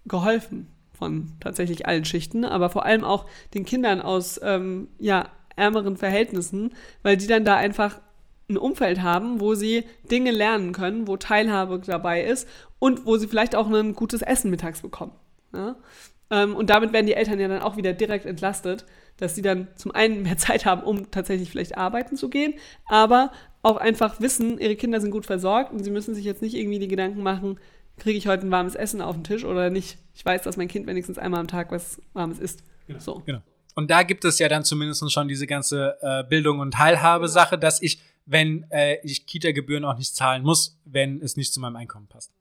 [0.06, 5.96] geholfen von tatsächlich allen Schichten, aber vor allem auch den Kindern aus ähm, ja, ärmeren
[5.96, 8.00] Verhältnissen, weil die dann da einfach
[8.50, 13.28] ein Umfeld haben, wo sie Dinge lernen können, wo Teilhabe dabei ist und wo sie
[13.28, 15.12] vielleicht auch ein gutes Essen mittags bekommen.
[15.54, 15.76] Ja?
[16.30, 18.84] Ähm, und damit werden die Eltern ja dann auch wieder direkt entlastet,
[19.16, 22.54] dass sie dann zum einen mehr Zeit haben, um tatsächlich vielleicht arbeiten zu gehen,
[22.86, 23.32] aber
[23.62, 26.78] auch einfach wissen, ihre Kinder sind gut versorgt und sie müssen sich jetzt nicht irgendwie
[26.78, 27.58] die Gedanken machen,
[27.98, 29.98] kriege ich heute ein warmes Essen auf den Tisch oder nicht.
[30.14, 32.62] Ich weiß, dass mein Kind wenigstens einmal am Tag was Warmes isst.
[32.86, 32.98] Genau.
[32.98, 33.22] So.
[33.26, 33.42] genau.
[33.74, 37.80] Und da gibt es ja dann zumindest schon diese ganze äh, Bildung und Teilhabe-Sache, dass
[37.82, 42.06] ich wenn äh, ich Kita-Gebühren auch nicht zahlen muss, wenn es nicht zu meinem Einkommen
[42.06, 42.32] passt.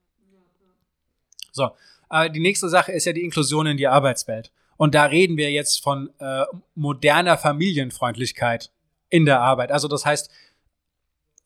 [1.51, 1.71] So,
[2.09, 4.51] äh, die nächste Sache ist ja die Inklusion in die Arbeitswelt.
[4.77, 8.71] Und da reden wir jetzt von äh, moderner Familienfreundlichkeit
[9.09, 9.71] in der Arbeit.
[9.71, 10.29] Also das heißt,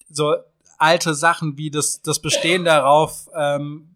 [0.10, 0.36] so
[0.78, 3.96] alte Sachen wie das, das Bestehen darauf, ähm,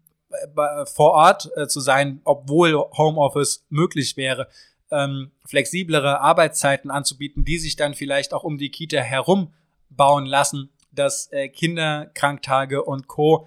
[0.86, 4.48] vor Ort äh, zu sein, obwohl Homeoffice möglich wäre,
[4.90, 9.52] ähm, flexiblere Arbeitszeiten anzubieten, die sich dann vielleicht auch um die Kita herum
[9.90, 13.46] bauen lassen, dass äh, Kinderkranktage und Co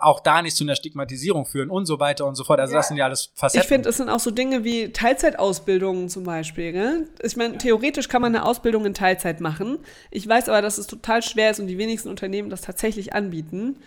[0.00, 2.58] auch da nicht zu einer Stigmatisierung führen und so weiter und so fort.
[2.58, 2.80] Also ja.
[2.80, 3.62] das sind ja alles Facetten.
[3.62, 6.72] Ich finde, es sind auch so Dinge wie Teilzeitausbildungen zum Beispiel.
[6.72, 7.08] Gell?
[7.22, 7.58] Ich meine, ja.
[7.58, 9.78] theoretisch kann man eine Ausbildung in Teilzeit machen.
[10.10, 13.78] Ich weiß aber, dass es total schwer ist und die wenigsten Unternehmen das tatsächlich anbieten,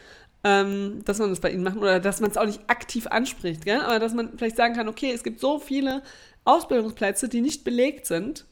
[0.46, 3.66] ähm, dass man das bei ihnen macht oder dass man es auch nicht aktiv anspricht.
[3.66, 3.82] Gell?
[3.82, 6.04] Aber dass man vielleicht sagen kann, okay, es gibt so viele
[6.46, 8.46] Ausbildungsplätze, die nicht belegt sind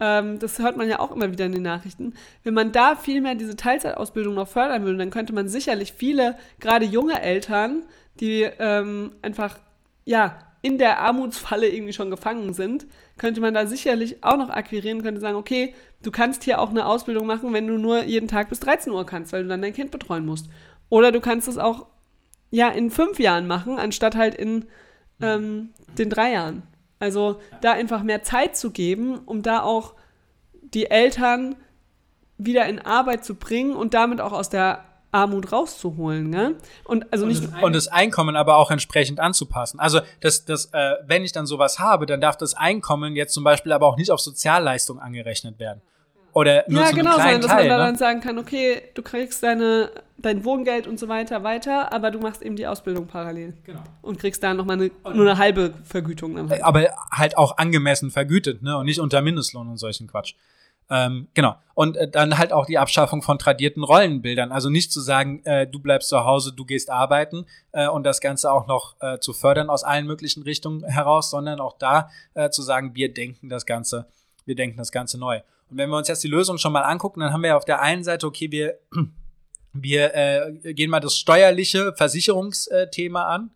[0.00, 3.20] ähm, das hört man ja auch immer wieder in den Nachrichten, wenn man da viel
[3.20, 7.82] mehr diese Teilzeitausbildung noch fördern würde, dann könnte man sicherlich viele, gerade junge Eltern,
[8.20, 9.58] die ähm, einfach,
[10.04, 12.86] ja, in der Armutsfalle irgendwie schon gefangen sind,
[13.18, 16.86] könnte man da sicherlich auch noch akquirieren, könnte sagen, okay, du kannst hier auch eine
[16.86, 19.72] Ausbildung machen, wenn du nur jeden Tag bis 13 Uhr kannst, weil du dann dein
[19.72, 20.48] Kind betreuen musst.
[20.88, 21.86] Oder du kannst es auch,
[22.50, 24.66] ja, in fünf Jahren machen, anstatt halt in
[25.20, 26.62] ähm, den drei Jahren.
[26.98, 29.94] Also da einfach mehr Zeit zu geben, um da auch
[30.62, 31.56] die Eltern
[32.38, 36.56] wieder in Arbeit zu bringen und damit auch aus der Armut rauszuholen, ne?
[36.84, 39.80] Und also nicht und das, und das Einkommen aber auch entsprechend anzupassen.
[39.80, 43.44] Also das, das, äh, wenn ich dann sowas habe, dann darf das Einkommen jetzt zum
[43.44, 45.80] Beispiel aber auch nicht auf Sozialleistung angerechnet werden.
[46.36, 47.84] Oder nur ja, zu genau, sondern dass man da ne?
[47.84, 52.18] dann sagen kann, okay, du kriegst deine, dein Wohngeld und so weiter weiter, aber du
[52.18, 53.54] machst eben die Ausbildung parallel.
[53.64, 53.82] Genau.
[54.02, 56.36] Und kriegst da nochmal eine, nur eine halbe Vergütung.
[56.36, 56.62] Dann halt.
[56.62, 58.76] Aber halt auch angemessen vergütet, ne?
[58.76, 60.34] Und nicht unter Mindestlohn und solchen Quatsch.
[60.90, 61.56] Ähm, genau.
[61.72, 64.52] Und äh, dann halt auch die Abschaffung von tradierten Rollenbildern.
[64.52, 68.20] Also nicht zu sagen, äh, du bleibst zu Hause, du gehst arbeiten äh, und das
[68.20, 72.50] Ganze auch noch äh, zu fördern aus allen möglichen Richtungen heraus, sondern auch da äh,
[72.50, 74.06] zu sagen, wir denken das Ganze,
[74.44, 75.40] wir denken das Ganze neu.
[75.70, 77.80] Und wenn wir uns jetzt die Lösung schon mal angucken, dann haben wir auf der
[77.80, 78.78] einen Seite, okay, wir
[79.82, 83.50] Wir äh, gehen mal das steuerliche Versicherungsthema an.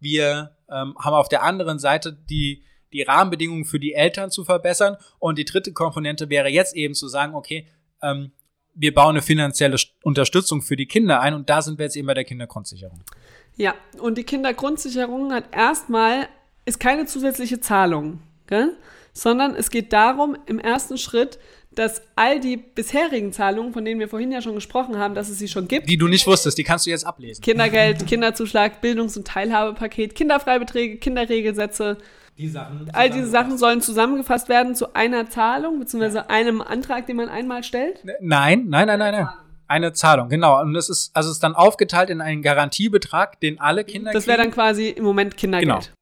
[0.00, 4.96] Wir ähm, haben auf der anderen Seite die, die Rahmenbedingungen für die Eltern zu verbessern.
[5.18, 7.66] Und die dritte Komponente wäre jetzt eben zu sagen, okay,
[8.02, 8.32] ähm,
[8.74, 12.08] wir bauen eine finanzielle Unterstützung für die Kinder ein und da sind wir jetzt eben
[12.08, 13.04] bei der Kindergrundsicherung.
[13.56, 16.28] Ja, und die Kindergrundsicherung hat erstmal,
[16.64, 18.76] ist keine zusätzliche Zahlung, gell?
[19.14, 21.38] Sondern es geht darum, im ersten Schritt,
[21.74, 25.38] dass all die bisherigen Zahlungen, von denen wir vorhin ja schon gesprochen haben, dass es
[25.38, 25.88] sie schon gibt.
[25.88, 27.42] Die du nicht wusstest, die kannst du jetzt ablesen.
[27.42, 31.98] Kindergeld, Kinderzuschlag, Bildungs- und Teilhabepaket, Kinderfreibeträge, Kinderregelsätze.
[32.36, 37.16] Die Sachen all diese Sachen sollen zusammengefasst werden zu einer Zahlung, beziehungsweise einem Antrag, den
[37.16, 38.00] man einmal stellt?
[38.20, 39.28] Nein, nein, nein, nein, nein.
[39.66, 40.60] Eine Zahlung, genau.
[40.60, 44.38] Und das ist, also ist dann aufgeteilt in einen Garantiebetrag, den alle Kinder Das wäre
[44.38, 45.84] dann quasi im Moment Kindergeld.
[45.84, 45.94] Genau.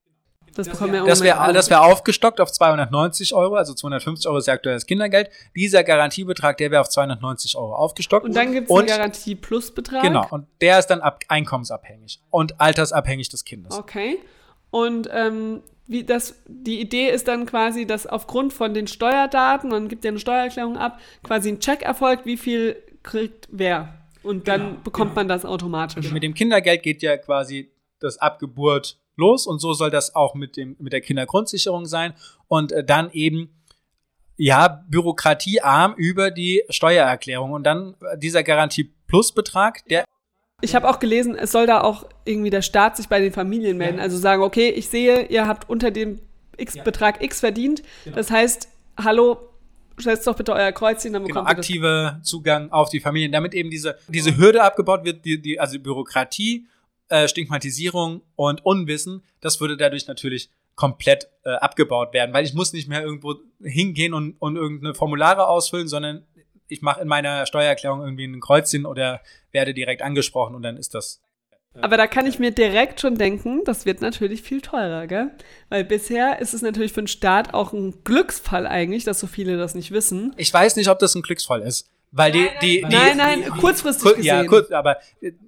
[0.54, 4.46] Das, bekommen wir das wäre das wär aufgestockt auf 290 Euro, also 250 Euro ist
[4.46, 5.30] ja aktuell das Kindergeld.
[5.56, 8.24] Dieser Garantiebetrag, der wäre auf 290 Euro aufgestockt.
[8.24, 10.02] Und dann gibt es einen Garantie-Plus-Betrag.
[10.02, 13.78] Genau, und der ist dann ab, einkommensabhängig und altersabhängig des Kindes.
[13.78, 14.18] Okay.
[14.70, 19.88] Und ähm, wie das, die Idee ist dann quasi, dass aufgrund von den Steuerdaten, man
[19.88, 23.94] gibt ja eine Steuererklärung ab, quasi ein Check erfolgt, wie viel kriegt wer.
[24.22, 25.20] Und dann genau, bekommt genau.
[25.20, 26.10] man das automatisch.
[26.12, 30.56] Mit dem Kindergeld geht ja quasi das Abgeburt los und so soll das auch mit,
[30.56, 32.14] dem, mit der Kindergrundsicherung sein
[32.48, 33.50] und äh, dann eben
[34.36, 40.04] ja bürokratiearm über die Steuererklärung und dann äh, dieser Garantie Plus Betrag, der
[40.64, 43.76] ich habe auch gelesen, es soll da auch irgendwie der Staat sich bei den Familien
[43.76, 43.98] melden.
[43.98, 44.04] Ja.
[44.04, 46.20] Also sagen, okay, ich sehe, ihr habt unter dem
[46.56, 47.82] X-Betrag X verdient.
[48.04, 48.16] Genau.
[48.16, 49.38] Das heißt, hallo,
[49.96, 53.70] setzt doch bitte euer Kreuzchen, dann bekommt genau, aktive Zugang auf die Familien, damit eben
[53.70, 56.66] diese, diese Hürde abgebaut wird, die, die, also Bürokratie
[57.12, 62.72] äh, Stigmatisierung und Unwissen, das würde dadurch natürlich komplett äh, abgebaut werden, weil ich muss
[62.72, 66.24] nicht mehr irgendwo hingehen und, und irgendeine Formulare ausfüllen, sondern
[66.68, 69.20] ich mache in meiner Steuererklärung irgendwie ein Kreuzchen oder
[69.50, 71.20] werde direkt angesprochen und dann ist das.
[71.80, 75.30] Aber da kann ich mir direkt schon denken, das wird natürlich viel teurer, gell?
[75.68, 79.58] Weil bisher ist es natürlich für den Staat auch ein Glücksfall eigentlich, dass so viele
[79.58, 80.34] das nicht wissen.
[80.38, 81.90] Ich weiß nicht, ob das ein Glücksfall ist.
[82.14, 84.26] Weil die, die, die, nein, nein, kurzfristig kur, gesehen.
[84.26, 84.98] Ja, kurz, aber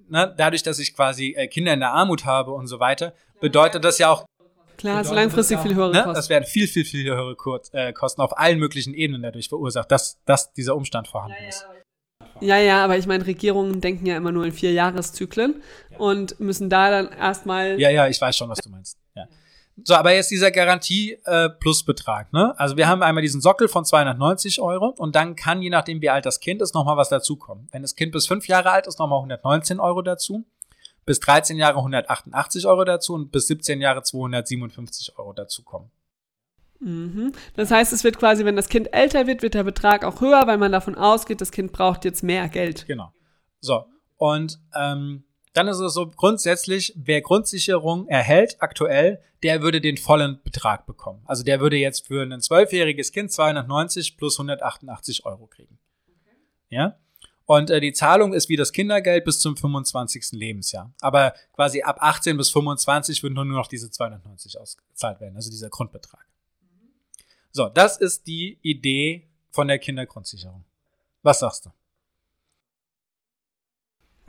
[0.09, 3.85] ne, dadurch, dass ich quasi äh, Kinder in der Armut habe und so weiter, bedeutet
[3.85, 4.25] das ja auch.
[4.79, 6.15] Klar, du langfristig viel höhere ne, Kosten.
[6.15, 9.93] Das werden viel, viel, viel höhere Kurz, äh, Kosten auf allen möglichen Ebenen dadurch verursacht,
[9.93, 11.67] dass, dass dieser Umstand vorhanden ist.
[12.41, 15.63] Ja, ja, aber ich meine, Regierungen denken ja immer nur in vier Jahreszyklen
[15.99, 17.79] und müssen da dann erstmal.
[17.79, 18.99] Ja, ja, ich weiß schon, was du meinst.
[19.15, 19.29] Ja.
[19.83, 21.51] So, aber jetzt dieser Garantie äh.
[22.33, 22.55] Ne?
[22.59, 26.11] Also wir haben einmal diesen Sockel von 290 Euro und dann kann, je nachdem wie
[26.11, 27.69] alt das Kind ist, nochmal was dazukommen.
[27.73, 30.45] Wenn das Kind bis fünf Jahre alt ist, nochmal 119 Euro dazu.
[31.07, 35.91] Bis 13 Jahre 188 Euro dazu und bis 17 Jahre 257 Euro dazukommen.
[36.81, 37.33] Mhm.
[37.57, 40.47] Das heißt, es wird quasi, wenn das Kind älter wird, wird der Betrag auch höher,
[40.47, 42.87] weil man davon ausgeht, das Kind braucht jetzt mehr Geld.
[42.87, 43.13] Genau.
[43.61, 43.85] So,
[44.17, 45.24] und ähm,
[45.55, 51.23] dann ist es so grundsätzlich, wer Grundsicherung erhält aktuell, der würde den vollen Betrag bekommen.
[51.27, 55.79] Also der würde jetzt für ein zwölfjähriges Kind 290 plus 188 Euro kriegen.
[56.71, 56.99] Ja?
[57.47, 60.33] Und äh, die Zahlung ist wie das Kindergeld bis zum 25.
[60.33, 60.93] Lebensjahr.
[61.01, 65.69] Aber quasi ab 18 bis 25 würden nur noch diese 290 ausgezahlt werden, also dieser
[65.69, 66.27] Grundbetrag.
[67.53, 70.65] So, das ist die Idee von der Kindergrundsicherung.
[71.23, 71.71] Was sagst du?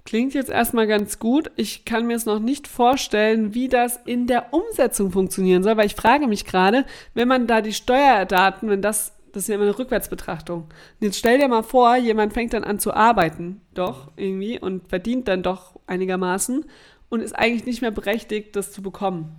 [0.05, 1.49] Klingt jetzt erstmal ganz gut.
[1.55, 5.87] Ich kann mir es noch nicht vorstellen, wie das in der Umsetzung funktionieren soll, weil
[5.87, 9.63] ich frage mich gerade, wenn man da die Steuerdaten, wenn das, das ist ja immer
[9.63, 10.61] eine Rückwärtsbetrachtung.
[10.61, 14.87] Und jetzt stell dir mal vor, jemand fängt dann an zu arbeiten, doch irgendwie, und
[14.89, 16.65] verdient dann doch einigermaßen
[17.09, 19.35] und ist eigentlich nicht mehr berechtigt, das zu bekommen,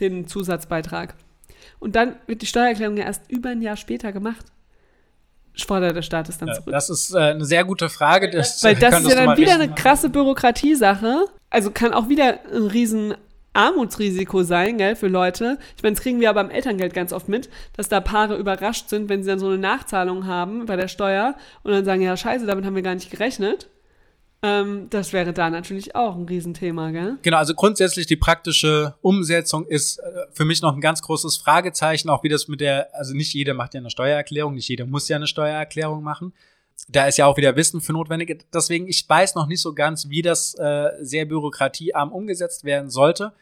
[0.00, 1.14] den Zusatzbeitrag.
[1.78, 4.44] Und dann wird die Steuererklärung ja erst über ein Jahr später gemacht
[5.64, 6.72] fordert der Staat es dann zurück?
[6.72, 8.30] Das ist äh, eine sehr gute Frage.
[8.30, 11.26] Das, Weil das ist ja dann wieder eine krasse Bürokratiesache.
[11.50, 13.14] Also kann auch wieder ein riesen
[13.52, 15.58] Armutsrisiko sein, gell, für Leute.
[15.76, 18.88] Ich meine, das kriegen wir aber beim Elterngeld ganz oft mit, dass da Paare überrascht
[18.88, 22.16] sind, wenn sie dann so eine Nachzahlung haben bei der Steuer und dann sagen, ja,
[22.16, 23.68] scheiße, damit haben wir gar nicht gerechnet.
[24.42, 27.18] Ähm, das wäre da natürlich auch ein Riesenthema, gell?
[27.22, 32.08] Genau, also grundsätzlich die praktische Umsetzung ist äh, für mich noch ein ganz großes Fragezeichen,
[32.08, 35.08] auch wie das mit der, also nicht jeder macht ja eine Steuererklärung, nicht jeder muss
[35.08, 36.32] ja eine Steuererklärung machen.
[36.88, 38.46] Da ist ja auch wieder Wissen für notwendig.
[38.54, 43.34] Deswegen, ich weiß noch nicht so ganz, wie das äh, sehr bürokratiearm umgesetzt werden sollte.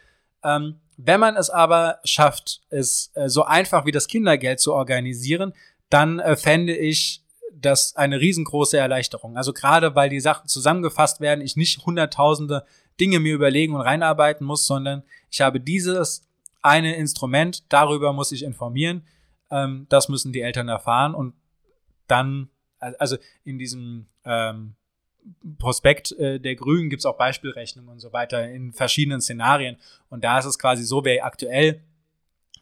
[0.42, 5.52] Ähm, wenn man es aber schafft, es äh, so einfach wie das Kindergeld zu organisieren,
[5.90, 7.22] dann äh, fände ich
[7.60, 9.36] das eine riesengroße Erleichterung.
[9.36, 12.64] Also gerade weil die Sachen zusammengefasst werden, ich nicht hunderttausende
[13.00, 16.26] Dinge mir überlegen und reinarbeiten muss, sondern ich habe dieses
[16.62, 19.02] eine Instrument, darüber muss ich informieren,
[19.50, 21.34] ähm, das müssen die Eltern erfahren und
[22.06, 24.74] dann, also in diesem ähm,
[25.58, 29.76] Prospekt äh, der Grünen gibt es auch Beispielrechnungen und so weiter in verschiedenen Szenarien.
[30.08, 31.82] Und da ist es quasi so, wer aktuell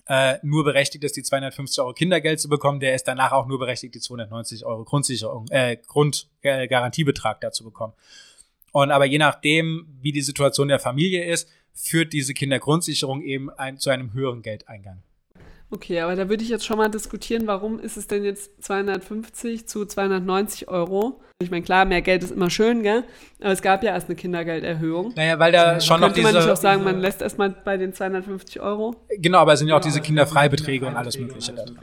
[0.08, 3.58] äh, nur berechtigt ist, die 250 Euro Kindergeld zu bekommen, der ist danach auch nur
[3.58, 7.92] berechtigt, die 290 Euro Grundsicherung, äh, Grundgarantiebetrag dazu bekommen.
[8.72, 13.78] Und aber je nachdem, wie die Situation der Familie ist, führt diese Kindergrundsicherung eben ein,
[13.78, 15.02] zu einem höheren Geldeingang.
[15.70, 19.66] Okay, aber da würde ich jetzt schon mal diskutieren, warum ist es denn jetzt 250
[19.66, 21.20] zu 290 Euro?
[21.40, 23.02] Ich meine, klar, mehr Geld ist immer schön, gell?
[23.40, 25.12] Aber es gab ja erst eine Kindergelderhöhung.
[25.16, 26.22] Naja, weil da schon noch diese...
[26.22, 28.94] Könnte man nicht auch sagen, man lässt erstmal bei den 250 Euro?
[29.18, 31.78] Genau, aber es sind ja auch diese Kinderfreibeträge und alles Mögliche da drin.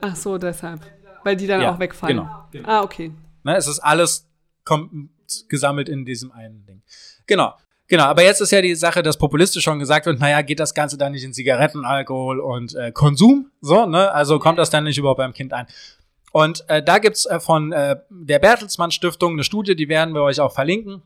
[0.00, 0.80] Ach so, deshalb.
[1.22, 2.28] Weil die dann ja, auch wegfallen.
[2.50, 2.68] Genau.
[2.68, 3.12] Ah, okay.
[3.44, 4.28] Ne, es ist alles
[4.64, 4.90] kommt
[5.48, 6.82] gesammelt in diesem einen Ding.
[7.26, 7.54] Genau.
[7.92, 10.72] Genau, aber jetzt ist ja die Sache, dass populistisch schon gesagt wird, naja, geht das
[10.72, 13.50] Ganze dann nicht in Zigaretten, Alkohol und äh, Konsum?
[13.60, 14.10] So, ne?
[14.12, 15.66] Also kommt das dann nicht überhaupt beim Kind ein?
[16.32, 20.22] Und äh, da gibt's äh, von äh, der Bertelsmann Stiftung eine Studie, die werden wir
[20.22, 21.02] euch auch verlinken.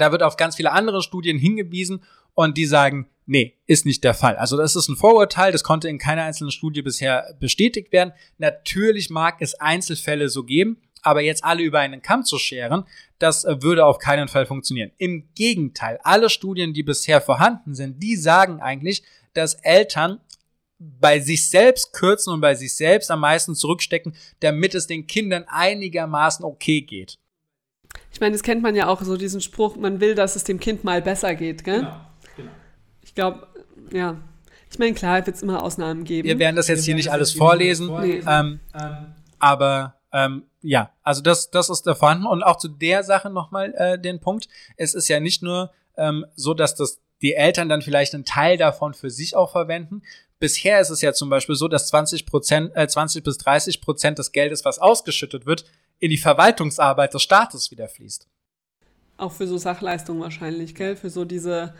[0.00, 2.02] Da wird auf ganz viele andere Studien hingewiesen
[2.34, 4.34] und die sagen, nee, ist nicht der Fall.
[4.34, 8.12] Also das ist ein Vorurteil, das konnte in keiner einzelnen Studie bisher bestätigt werden.
[8.36, 12.84] Natürlich mag es Einzelfälle so geben, aber jetzt alle über einen Kamm zu scheren,
[13.18, 14.90] das äh, würde auf keinen Fall funktionieren.
[14.98, 19.02] Im Gegenteil, alle Studien, die bisher vorhanden sind, die sagen eigentlich,
[19.34, 20.20] dass Eltern
[20.78, 25.44] bei sich selbst kürzen und bei sich selbst am meisten zurückstecken, damit es den Kindern
[25.46, 27.18] einigermaßen okay geht.
[28.12, 30.58] Ich meine, das kennt man ja auch so diesen Spruch, man will, dass es dem
[30.58, 31.80] Kind mal besser geht, gell?
[31.80, 32.00] Genau.
[32.36, 32.50] genau.
[33.02, 33.46] Ich glaube,
[33.92, 34.16] ja.
[34.70, 36.28] Ich meine, klar, wird es immer Ausnahmen geben.
[36.28, 38.28] Wir werden das jetzt hier nicht alles vorlesen, vorlesen.
[38.30, 42.26] Ähm, ähm, aber ähm, ja, also das, das ist da vorhanden.
[42.26, 44.48] Und auch zu der Sache nochmal äh, den Punkt.
[44.76, 48.56] Es ist ja nicht nur ähm, so, dass das die Eltern dann vielleicht einen Teil
[48.56, 50.02] davon für sich auch verwenden.
[50.38, 54.18] Bisher ist es ja zum Beispiel so, dass 20 Prozent, äh, 20 bis 30 Prozent
[54.18, 55.64] des Geldes, was ausgeschüttet wird,
[55.98, 58.26] in die Verwaltungsarbeit des Staates wieder fließt.
[59.18, 60.96] Auch für so Sachleistungen wahrscheinlich, gell?
[60.96, 61.74] Für so diese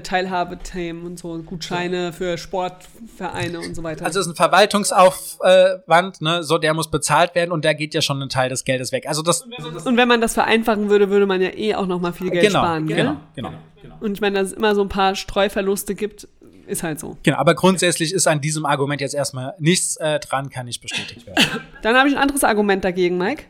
[0.00, 4.04] Teilhabethemen und so, Gutscheine für Sportvereine und so weiter.
[4.04, 8.00] Also es ist ein Verwaltungsaufwand, ne, so der muss bezahlt werden und da geht ja
[8.00, 9.06] schon ein Teil des Geldes weg.
[9.08, 9.42] Also das
[9.84, 12.46] und wenn man das vereinfachen würde, würde man ja eh auch noch mal viel Geld
[12.46, 13.16] genau, sparen, genau, gell?
[13.34, 13.52] Genau,
[13.82, 13.96] genau.
[14.00, 16.28] Und ich meine, dass es immer so ein paar Streuverluste gibt,
[16.66, 17.16] ist halt so.
[17.22, 21.26] Genau, aber grundsätzlich ist an diesem Argument jetzt erstmal nichts äh, dran, kann nicht bestätigt
[21.26, 21.44] werden.
[21.82, 23.44] Dann habe ich ein anderes Argument dagegen, Mike.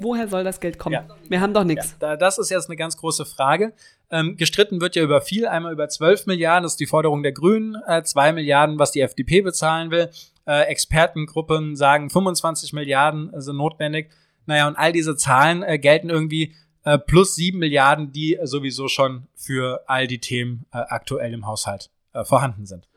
[0.00, 0.94] Woher soll das Geld kommen?
[0.94, 1.06] Ja.
[1.28, 1.96] Wir haben doch nichts.
[2.00, 3.72] Ja, das ist jetzt eine ganz große Frage.
[4.10, 7.32] Ähm, gestritten wird ja über viel, einmal über 12 Milliarden, das ist die Forderung der
[7.32, 10.10] Grünen, äh, 2 Milliarden, was die FDP bezahlen will.
[10.46, 14.10] Äh, Expertengruppen sagen 25 Milliarden sind notwendig.
[14.46, 19.26] Naja, und all diese Zahlen äh, gelten irgendwie äh, plus 7 Milliarden, die sowieso schon
[19.34, 22.88] für all die Themen äh, aktuell im Haushalt äh, vorhanden sind.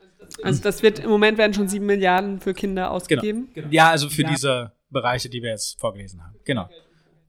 [0.42, 3.50] Also das wird im Moment werden schon 7 Milliarden für Kinder ausgegeben?
[3.52, 3.68] Genau.
[3.70, 4.30] Ja, also für ja.
[4.30, 6.36] diese Bereiche, die wir jetzt vorgelesen haben.
[6.44, 6.68] Genau.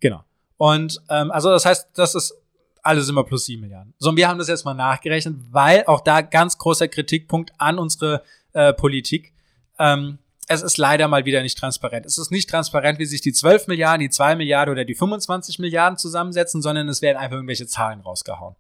[0.03, 0.21] Genau.
[0.57, 2.35] Und ähm, also das heißt, das ist
[2.81, 3.93] alles immer plus sieben Milliarden.
[3.99, 7.79] So, und wir haben das jetzt mal nachgerechnet, weil auch da ganz großer Kritikpunkt an
[7.79, 9.31] unsere äh, Politik.
[9.79, 10.17] Ähm,
[10.49, 12.05] es ist leider mal wieder nicht transparent.
[12.05, 15.59] Es ist nicht transparent, wie sich die 12 Milliarden, die 2 Milliarden oder die 25
[15.59, 18.57] Milliarden zusammensetzen, sondern es werden einfach irgendwelche Zahlen rausgehauen.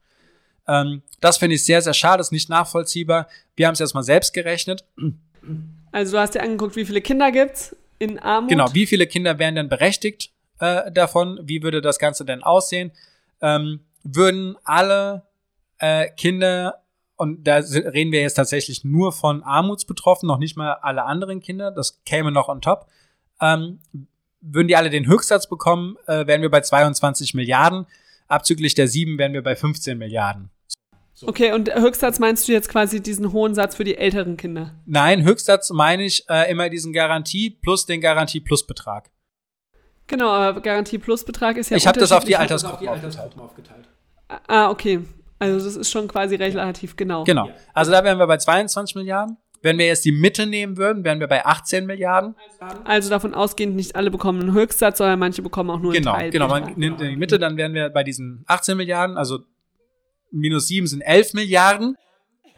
[0.65, 3.27] Ähm, das finde ich sehr, sehr schade, ist nicht nachvollziehbar.
[3.57, 4.85] Wir haben es jetzt mal selbst gerechnet.
[5.91, 8.49] Also du hast dir angeguckt, wie viele Kinder gibt's in Armut?
[8.49, 11.39] Genau, wie viele Kinder wären denn berechtigt äh, davon?
[11.43, 12.91] Wie würde das Ganze denn aussehen?
[13.41, 15.23] Ähm, würden alle
[15.79, 16.81] äh, Kinder,
[17.15, 21.71] und da reden wir jetzt tatsächlich nur von Armutsbetroffenen, noch nicht mal alle anderen Kinder,
[21.71, 22.87] das käme noch on top,
[23.41, 23.79] ähm,
[24.41, 27.85] würden die alle den Höchstsatz bekommen, äh, wären wir bei 22 Milliarden.
[28.27, 30.49] Abzüglich der 7 wären wir bei 15 Milliarden.
[31.13, 31.27] So.
[31.27, 34.73] Okay, und Höchstsatz meinst du jetzt quasi diesen hohen Satz für die älteren Kinder?
[34.85, 39.11] Nein, Höchstsatz meine ich äh, immer diesen Garantie plus den Garantie-Plus-Betrag.
[40.07, 43.37] Genau, aber Garantie-Plus-Betrag ist ja Ich habe das auf die Altersgruppen aufgeteilt.
[43.37, 43.89] aufgeteilt.
[44.47, 45.01] Ah, okay.
[45.39, 47.23] Also das ist schon quasi relativ genau.
[47.23, 47.49] Genau.
[47.73, 49.37] Also da wären wir bei 22 Milliarden.
[49.61, 52.35] Wenn wir jetzt die Mitte nehmen würden, wären wir bei 18 Milliarden.
[52.83, 56.19] Also davon ausgehend, nicht alle bekommen einen Höchstsatz, sondern manche bekommen auch nur genau, einen
[56.19, 56.31] Teil.
[56.31, 59.39] Genau, man nimmt die Mitte, dann wären wir bei diesen 18 Milliarden, also
[60.31, 61.95] minus 7 sind 11 Milliarden.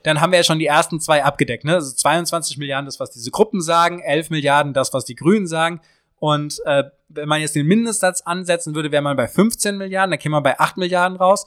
[0.01, 1.63] Dann haben wir ja schon die ersten zwei abgedeckt.
[1.63, 1.75] Ne?
[1.75, 5.81] Also 22 Milliarden das, was diese Gruppen sagen, 11 Milliarden das, was die Grünen sagen.
[6.17, 10.19] Und äh, wenn man jetzt den Mindestsatz ansetzen würde, wäre man bei 15 Milliarden, dann
[10.19, 11.45] käme man bei 8 Milliarden raus.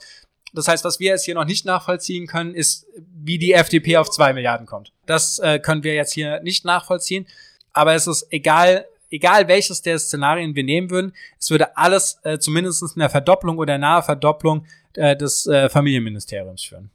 [0.53, 4.09] Das heißt, was wir jetzt hier noch nicht nachvollziehen können, ist, wie die FDP auf
[4.09, 4.91] 2 Milliarden kommt.
[5.05, 7.27] Das äh, können wir jetzt hier nicht nachvollziehen.
[7.71, 12.39] Aber es ist egal, egal welches der Szenarien wir nehmen würden, es würde alles äh,
[12.39, 16.89] zumindest eine Verdopplung oder nahe Verdopplung äh, des äh, Familienministeriums führen.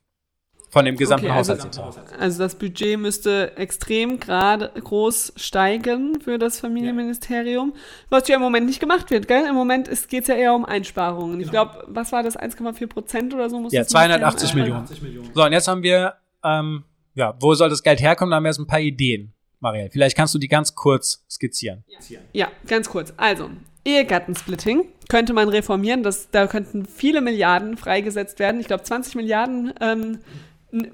[0.75, 2.21] Von dem gesamten Okay, also- Haushaltsetat.
[2.21, 7.75] Also das Budget müsste extrem gerade groß steigen für das Familienministerium,
[8.11, 9.47] was ja im Moment nicht gemacht wird, gell?
[9.49, 11.41] Im Moment geht es ja eher um Einsparungen.
[11.41, 13.61] Ich glaube, was war das, 1,4 Prozent oder so?
[13.61, 15.03] Muss Ja, das Ministerium 280 einsparen?
[15.03, 15.31] Millionen.
[15.35, 16.83] So, und jetzt haben wir, ähm,
[17.15, 18.33] ja, wo soll das Geld herkommen?
[18.33, 19.91] Da haben wir jetzt ein paar Ideen, Marielle.
[19.91, 21.85] Vielleicht kannst du die ganz kurz skizzieren.
[22.33, 23.15] Ja, ganz kurz.
[23.17, 23.49] Also,
[23.85, 26.03] Ehegattensplitting könnte man reformieren.
[26.03, 28.61] Das, da könnten viele Milliarden freigesetzt werden.
[28.61, 30.19] Ich glaube, 20 Milliarden ähm,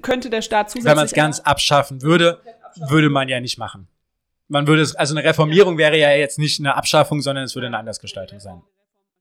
[0.03, 2.41] könnte der Staat zusätzlich Wenn man es ganz abschaffen würde,
[2.89, 3.89] würde man ja nicht machen.
[4.49, 7.69] Man würde es, also eine Reformierung wäre ja jetzt nicht eine Abschaffung, sondern es würde
[7.69, 8.63] eine Andersgestaltung sein.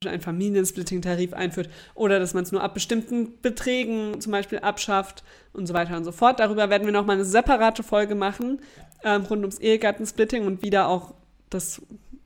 [0.06, 5.68] einen Familiensplitting-Tarif einführt oder dass man es nur ab bestimmten Beträgen zum Beispiel abschafft und
[5.68, 6.40] so weiter und so fort.
[6.40, 8.62] Darüber werden wir nochmal eine separate Folge machen,
[9.04, 11.14] ähm, rund ums Ehegattensplitting und wie da auch
[11.50, 11.82] das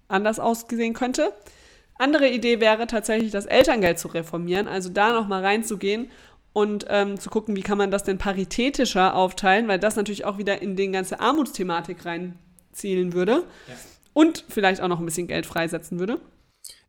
[0.08, 1.34] anders ausgesehen könnte.
[1.98, 6.10] Andere Idee wäre tatsächlich, das Elterngeld zu reformieren, also da nochmal reinzugehen
[6.54, 10.38] und ähm, zu gucken, wie kann man das denn paritätischer aufteilen, weil das natürlich auch
[10.38, 13.44] wieder in den ganze Armutsthematik reinzielen würde
[14.14, 16.20] und vielleicht auch noch ein bisschen Geld freisetzen würde.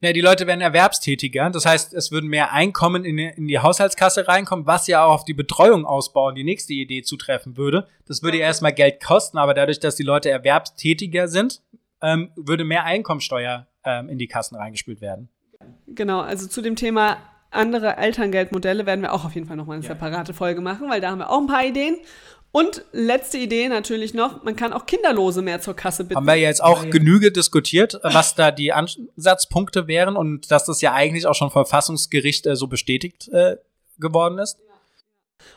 [0.01, 1.51] Ja, die Leute werden erwerbstätiger.
[1.51, 5.15] Das heißt, es würden mehr Einkommen in die, in die Haushaltskasse reinkommen, was ja auch
[5.15, 7.89] auf die Betreuung ausbauen, die nächste Idee zutreffen würde.
[8.07, 11.63] Das würde ja erstmal Geld kosten, aber dadurch, dass die Leute erwerbstätiger sind,
[12.03, 15.31] ähm, würde mehr Einkommensteuer ähm, in die Kassen reingespült werden.
[15.87, 17.17] Genau, also zu dem Thema
[17.55, 21.11] andere Elterngeldmodelle werden wir auch auf jeden Fall nochmal eine separate Folge machen, weil da
[21.11, 21.97] haben wir auch ein paar Ideen.
[22.53, 26.15] Und letzte Idee natürlich noch, man kann auch Kinderlose mehr zur Kasse bitten.
[26.15, 30.81] Haben wir ja jetzt auch Genüge diskutiert, was da die Ansatzpunkte wären und dass das
[30.81, 33.57] ja eigentlich auch schon vom Verfassungsgericht äh, so bestätigt äh,
[33.99, 34.59] geworden ist.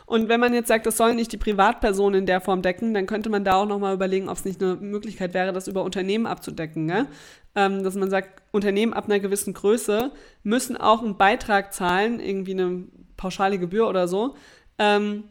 [0.06, 3.06] Und wenn man jetzt sagt, das sollen nicht die Privatpersonen in der Form decken, dann
[3.06, 6.26] könnte man da auch nochmal überlegen, ob es nicht eine Möglichkeit wäre, das über Unternehmen
[6.26, 6.86] abzudecken.
[6.86, 7.06] Ne?
[7.54, 10.12] Ähm, dass man sagt, Unternehmen ab einer gewissen Größe
[10.42, 12.84] müssen auch einen Beitrag zahlen, irgendwie eine
[13.16, 14.36] pauschale Gebühr oder so,
[14.78, 15.24] ähm,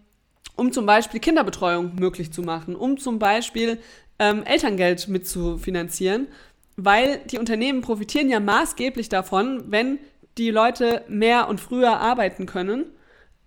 [0.55, 3.79] um zum Beispiel Kinderbetreuung möglich zu machen, um zum Beispiel
[4.19, 6.27] ähm, Elterngeld mitzufinanzieren,
[6.75, 9.99] weil die Unternehmen profitieren ja maßgeblich davon, wenn
[10.37, 12.85] die Leute mehr und früher arbeiten können.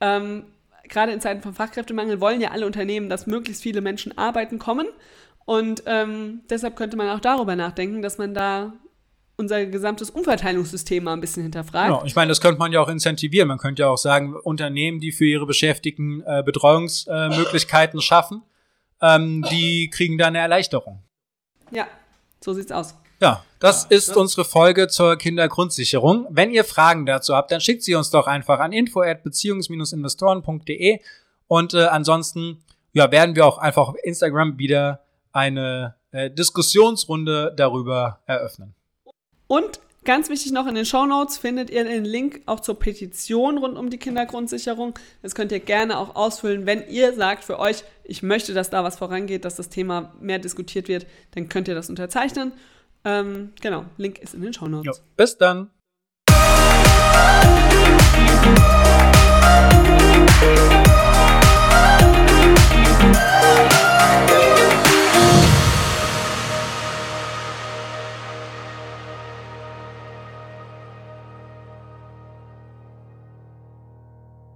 [0.01, 0.45] Ähm,
[0.91, 4.89] gerade in Zeiten von Fachkräftemangel wollen ja alle Unternehmen, dass möglichst viele Menschen arbeiten kommen.
[5.47, 8.75] Und ähm, deshalb könnte man auch darüber nachdenken, dass man da
[9.37, 11.91] unser gesamtes Umverteilungssystem mal ein bisschen hinterfragt.
[11.91, 13.49] Ja, ich meine, das könnte man ja auch incentivieren.
[13.49, 18.43] Man könnte ja auch sagen, Unternehmen, die für ihre Beschäftigten äh, Betreuungsmöglichkeiten schaffen,
[19.01, 21.03] ähm, die kriegen da eine Erleichterung.
[21.71, 21.87] Ja,
[22.41, 22.95] so sieht's aus.
[23.21, 26.27] Ja, das ist unsere Folge zur Kindergrundsicherung.
[26.31, 31.01] Wenn ihr Fragen dazu habt, dann schickt sie uns doch einfach an info@beziehungs-investoren.de
[31.47, 38.21] und äh, ansonsten ja, werden wir auch einfach auf Instagram wieder eine äh, Diskussionsrunde darüber
[38.27, 38.75] eröffnen.
[39.47, 43.77] Und ganz wichtig noch, in den Shownotes findet ihr den Link auch zur Petition rund
[43.77, 44.99] um die Kindergrundsicherung.
[45.23, 46.65] Das könnt ihr gerne auch ausfüllen.
[46.67, 50.39] Wenn ihr sagt für euch, ich möchte, dass da was vorangeht, dass das Thema mehr
[50.39, 52.53] diskutiert wird, dann könnt ihr das unterzeichnen.
[53.05, 54.99] Ähm, genau, Link ist in den Shownotes.
[54.99, 55.05] Jo.
[55.17, 55.71] Bis dann.